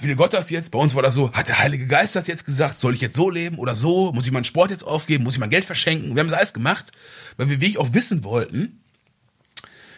[0.00, 0.70] will Gott das jetzt?
[0.70, 2.78] Bei uns war das so, hat der Heilige Geist das jetzt gesagt?
[2.78, 4.12] Soll ich jetzt so leben oder so?
[4.12, 5.24] Muss ich meinen Sport jetzt aufgeben?
[5.24, 6.14] Muss ich mein Geld verschenken?
[6.14, 6.92] Wir haben das alles gemacht,
[7.36, 8.80] weil wir wirklich auch wissen wollten.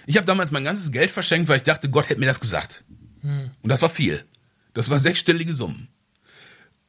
[0.06, 2.84] Ich habe damals mein ganzes Geld verschenkt, weil ich dachte, Gott hätte mir das gesagt.
[3.62, 4.24] Und das war viel.
[4.74, 5.88] Das war sechsstellige Summen.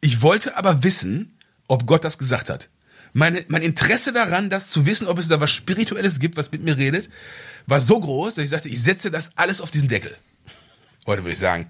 [0.01, 2.69] Ich wollte aber wissen, ob Gott das gesagt hat.
[3.13, 6.63] Meine, mein Interesse daran, das zu wissen, ob es da was Spirituelles gibt, was mit
[6.63, 7.09] mir redet,
[7.67, 10.17] war so groß, dass ich sagte, ich setze das alles auf diesen Deckel.
[11.05, 11.69] Heute würde ich sagen,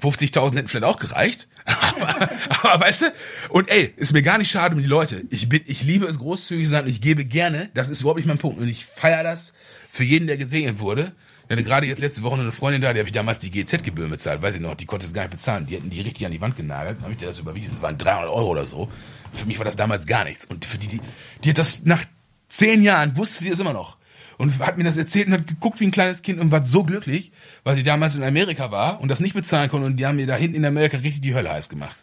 [0.00, 1.48] 50.000 hätten vielleicht auch gereicht.
[1.66, 3.06] Aber, aber weißt du,
[3.48, 5.22] und ey, ist mir gar nicht schade um die Leute.
[5.30, 7.70] Ich bin, ich liebe es großzügig sein und ich gebe gerne.
[7.72, 8.60] Das ist überhaupt nicht mein Punkt.
[8.60, 9.54] Und ich feiere das
[9.90, 11.14] für jeden, der gesegnet wurde.
[11.46, 14.10] Ich hatte gerade jetzt letzte Woche eine Freundin da, die habe ich damals die GZ-Gebühren
[14.10, 15.66] bezahlt, weiß ich noch, die konnte es gar nicht bezahlen.
[15.66, 17.72] Die hätten die richtig an die Wand genagelt, habe ich dir das überwiesen.
[17.72, 18.90] Das waren 300 Euro oder so.
[19.32, 20.44] Für mich war das damals gar nichts.
[20.44, 21.00] Und für die, die,
[21.44, 22.04] die hat das nach
[22.48, 23.96] zehn Jahren, wusste die das immer noch.
[24.38, 26.84] Und hat mir das erzählt und hat geguckt wie ein kleines Kind und war so
[26.84, 27.32] glücklich,
[27.62, 30.26] weil sie damals in Amerika war und das nicht bezahlen konnte und die haben mir
[30.26, 31.96] da hinten in Amerika richtig die Hölle heiß gemacht.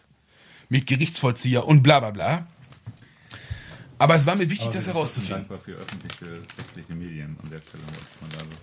[0.68, 2.46] Mit Gerichtsvollzieher und bla bla bla.
[3.98, 5.46] Aber es war mir wichtig, das wir sind herauszufinden.
[5.48, 7.84] dankbar für öffentliche rechtliche Medien an der Stelle.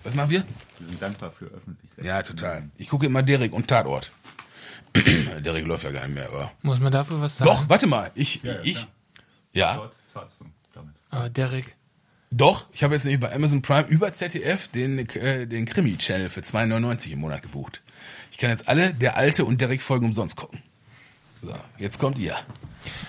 [0.02, 0.44] Was machen wir?
[0.78, 2.68] Wir sind dankbar für öffentlich Ja, total.
[2.76, 4.10] Ich gucke immer Derek und Tatort.
[4.94, 6.52] Derek läuft ja gar nicht mehr, aber.
[6.62, 7.50] Muss man dafür was sagen?
[7.50, 8.10] Doch, warte mal.
[8.16, 8.86] Ich, Ja, ja, ich, klar.
[9.52, 10.44] ja, Dort zahlst du
[10.74, 10.94] damit.
[11.10, 11.74] Aber Derek,
[12.30, 12.66] doch.
[12.72, 17.12] Ich habe jetzt nämlich bei Amazon Prime über ZDF den, äh, den Krimi-Channel für 2,99
[17.12, 17.82] im Monat gebucht.
[18.30, 20.62] Ich kann jetzt alle der Alte und Derek Folgen umsonst gucken.
[21.42, 22.36] So, jetzt kommt ihr.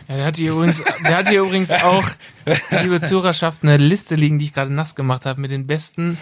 [0.07, 2.09] ja, der hat hier übrigens, der hat hier übrigens auch,
[2.81, 6.17] liebe Zuhörerschaft, eine Liste liegen, die ich gerade nass gemacht habe, mit den besten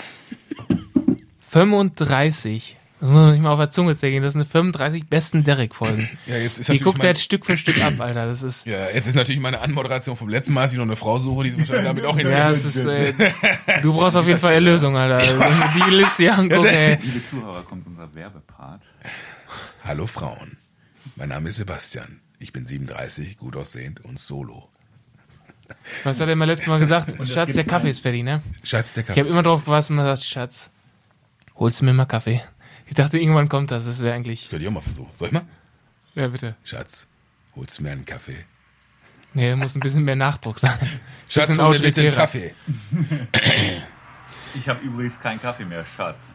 [1.49, 2.78] 35.
[2.99, 4.21] Das muss man sich mal auf der Zunge zergehen.
[4.23, 6.09] Das sind 35 besten Derek-Folgen.
[6.27, 8.25] Ja, jetzt ist Die guckt er jetzt Stück für Stück ab, Alter.
[8.25, 10.97] Das ist, Ja, jetzt ist natürlich meine Anmoderation vom letzten Mal, dass ich noch eine
[10.97, 12.29] Frau suche, die wahrscheinlich damit auch hin.
[12.29, 13.13] ja, es ist, äh,
[13.81, 15.19] du brauchst auf jeden Fall Erlösung, Alter.
[15.39, 16.97] Wenn du die Liste hier anguckst, ey.
[17.01, 18.81] Liebe Zuhörer, kommt unser Werbepart.
[19.85, 20.57] Hallo Frauen.
[21.15, 22.19] Mein Name ist Sebastian.
[22.37, 24.67] Ich bin 37, gut aussehend und solo.
[26.03, 27.15] Was hat er mir letztes Mal gesagt?
[27.29, 28.41] Schatz, der Kaffee ist fertig, ne?
[28.63, 29.19] Schatz, der Ich Kaffee.
[29.21, 30.69] habe immer drauf gewartet und man sagt, Schatz,
[31.55, 32.41] holst du mir mal Kaffee?
[32.89, 33.85] Ich dachte, irgendwann kommt das.
[33.85, 34.49] Das wäre eigentlich.
[34.49, 35.11] Könnte ich auch mal versuchen.
[35.15, 35.43] Soll ich mal?
[36.15, 36.55] Ja, bitte.
[36.63, 37.07] Schatz,
[37.55, 38.45] holst du mir einen Kaffee?
[39.33, 40.77] Nee, muss ein bisschen mehr Nachdruck sein.
[41.29, 42.11] Schatz, hol mir bitte einen.
[42.13, 42.53] Kaffee.
[44.55, 46.33] Ich habe übrigens keinen Kaffee mehr, Schatz.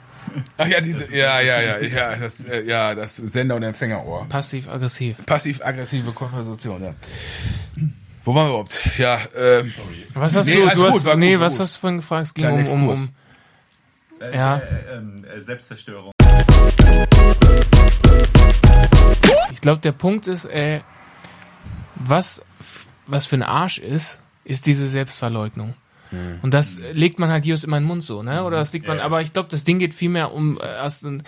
[0.56, 4.26] Ach ja, diese, ja, ja, ja, ja, das, äh, ja, das Sender- und Empfängerohr.
[4.28, 5.18] Passiv-aggressiv.
[5.26, 6.94] Passiv-aggressive Konversation, ja.
[8.24, 8.80] Wo waren wir überhaupt?
[8.96, 9.74] Ja, ähm,
[10.14, 10.60] Was hast Nee, du?
[10.60, 11.60] du gut, hast, war nee, gut, was gut.
[11.62, 12.26] hast du vorhin gefragt?
[12.28, 13.08] Es ging Kleiner um, um, um.
[14.20, 14.56] Äh, Ja.
[14.56, 16.12] Äh, ähm, äh, Selbstzerstörung.
[19.64, 20.80] Glaube, der Punkt ist, äh,
[21.96, 22.42] was,
[23.06, 25.74] was für ein Arsch ist, ist diese Selbstverleugnung.
[26.42, 28.44] Und das legt man halt Jesus immer in den Mund so, ne?
[28.44, 29.04] Oder das legt man, Ja.
[29.04, 31.20] aber ich glaube, das Ding geht vielmehr um äh,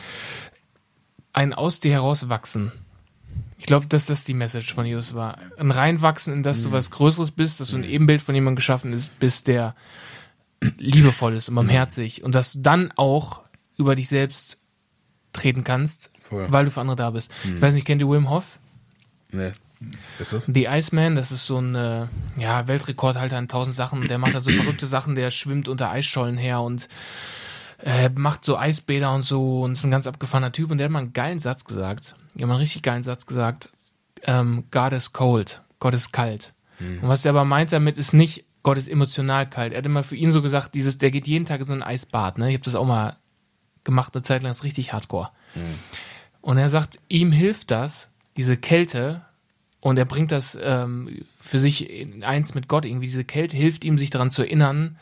[1.33, 2.71] ein, aus dir herauswachsen.
[3.59, 5.39] Ich glaube, dass das die Message von Jesus war.
[5.59, 8.93] Ein Reinwachsen, in das du was Größeres bist, dass du ein Ebenbild von jemandem geschaffen
[8.93, 9.75] ist, bist, der
[10.79, 12.23] liebevoll ist und barmherzig.
[12.23, 13.43] Und dass du dann auch
[13.77, 14.59] über dich selbst
[15.33, 16.47] treten kannst, Voll.
[16.51, 17.31] weil du für andere da bist.
[17.45, 18.59] Ich weiß nicht, kennt ihr Wim Hof?
[19.31, 19.55] ne.
[20.19, 20.47] Ist das?
[20.47, 22.07] The Iceman, das ist so ein äh,
[22.39, 24.09] ja, Weltrekordhalter in tausend Sachen.
[24.09, 26.89] Der macht halt so verrückte Sachen, der schwimmt unter Eisschollen her und
[27.83, 30.71] äh, macht so Eisbäder und so und ist ein ganz abgefahrener Typ.
[30.71, 32.15] Und der hat mal einen geilen Satz gesagt.
[32.35, 33.75] Der hat mal einen richtig geilen Satz gesagt.
[34.23, 35.61] Ähm, God is cold.
[35.79, 36.55] Gott ist kalt.
[37.03, 39.73] Und was er aber meint damit ist nicht, Gott ist emotional kalt.
[39.73, 41.83] Er hat immer für ihn so gesagt, dieses, der geht jeden Tag in so ein
[41.83, 42.39] Eisbad.
[42.39, 42.49] Ne?
[42.49, 43.17] Ich habe das auch mal
[43.85, 45.31] gemacht, eine Zeit lang, das ist richtig hardcore.
[46.47, 49.23] Und er sagt, ihm hilft das, diese Kälte,
[49.81, 52.85] und er bringt das ähm, für sich in eins mit Gott.
[52.85, 54.97] Irgendwie diese Kälte hilft ihm, sich daran zu erinnern.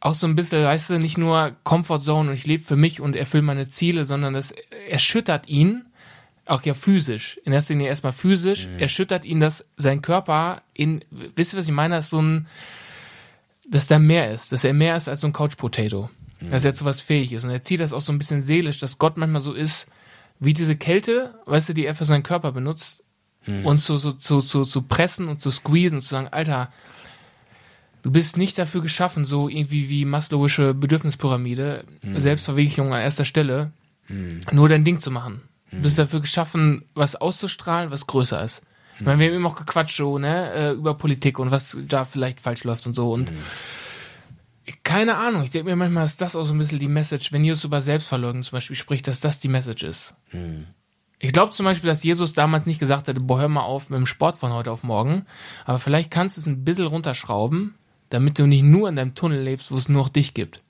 [0.00, 3.00] Auch so ein bisschen, weißt du, nicht nur Comfort Zone und ich lebe für mich
[3.00, 4.52] und erfülle meine Ziele, sondern das
[4.90, 5.84] erschüttert ihn,
[6.44, 7.38] auch ja physisch.
[7.44, 11.72] In erster Linie erstmal physisch, erschüttert ihn, dass sein Körper in, wisst ihr, was ich
[11.72, 11.94] meine?
[11.94, 12.48] Das ist so ein,
[13.68, 16.10] dass da mehr ist, dass er mehr ist als so ein Couch Potato,
[16.50, 17.44] dass er zu was fähig ist.
[17.44, 19.88] Und er zieht das auch so ein bisschen seelisch, dass Gott manchmal so ist
[20.38, 23.04] wie diese Kälte, weißt du, die er für seinen Körper benutzt,
[23.64, 26.72] uns so, so, so, so, zu pressen und zu squeezen und zu sagen, Alter,
[28.02, 31.84] du bist nicht dafür geschaffen, so irgendwie wie Maslow'sche Bedürfnispyramide,
[32.14, 33.72] Selbstverwirklichung an erster Stelle,
[34.52, 35.42] nur dein Ding zu machen.
[35.70, 38.62] Du bist dafür geschaffen, was auszustrahlen, was größer ist.
[38.98, 42.04] Ich meine, wir haben eben auch gequatscht so, ne, äh, über Politik und was da
[42.04, 43.12] vielleicht falsch läuft und so.
[43.12, 43.32] Und
[44.84, 47.44] keine Ahnung, ich denke mir manchmal ist das auch so ein bisschen die Message, wenn
[47.44, 50.14] Jesus über Selbstverleugnung zum Beispiel spricht, dass das die Message ist.
[51.18, 53.98] Ich glaube zum Beispiel, dass Jesus damals nicht gesagt hätte, boah, hör mal auf mit
[53.98, 55.26] dem Sport von heute auf morgen,
[55.64, 57.74] aber vielleicht kannst du es ein bisschen runterschrauben,
[58.10, 60.62] damit du nicht nur in deinem Tunnel lebst, wo es nur noch dich gibt.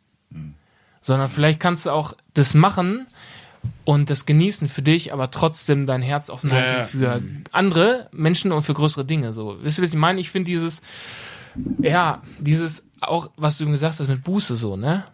[1.01, 3.07] Sondern vielleicht kannst du auch das machen
[3.85, 6.85] und das genießen für dich, aber trotzdem dein Herz offen Ja, halten ja.
[6.87, 9.33] für andere Menschen und für größere Dinge.
[9.33, 10.21] So, wisst ihr, was ich meine?
[10.21, 10.83] Ich finde dieses,
[11.81, 15.05] ja, dieses auch, was du ihm gesagt hast mit Buße so, ne?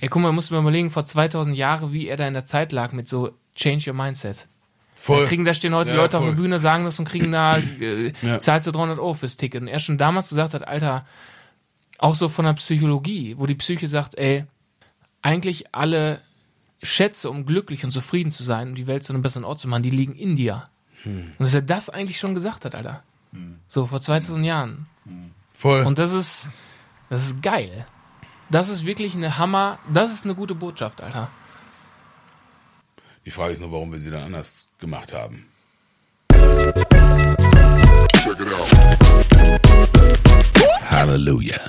[0.00, 2.44] Ey, guck mal, musst du mir überlegen, vor 2000 Jahren, wie er da in der
[2.44, 4.46] Zeit lag mit so Change Your Mindset.
[4.94, 5.22] Voll.
[5.22, 6.34] Da kriegen, da stehen heute Ja, Leute auf voll.
[6.34, 8.38] der Bühne, sagen das und kriegen da, äh, Ja.
[8.38, 9.62] zahlst du 300 Euro fürs Ticket.
[9.62, 11.06] Und er schon damals gesagt hat, Alter,
[11.96, 14.44] auch so von der Psychologie, wo die Psyche sagt, ey,
[15.22, 16.20] eigentlich alle
[16.82, 19.68] Schätze, um glücklich und zufrieden zu sein und die Welt zu einem besseren Ort zu
[19.68, 20.64] machen, die liegen in dir.
[21.04, 23.02] Und dass er das eigentlich schon gesagt hat, Alter.
[23.68, 24.84] So, vor 2000 Jahren.
[25.54, 25.82] Voll.
[25.84, 26.50] Und das ist,
[27.12, 27.84] das ist geil.
[28.48, 31.30] Das ist wirklich eine Hammer, das ist eine gute Botschaft, Alter.
[33.26, 35.46] Die Frage ist nur, warum wir sie dann anders gemacht haben.
[40.88, 41.58] Halleluja.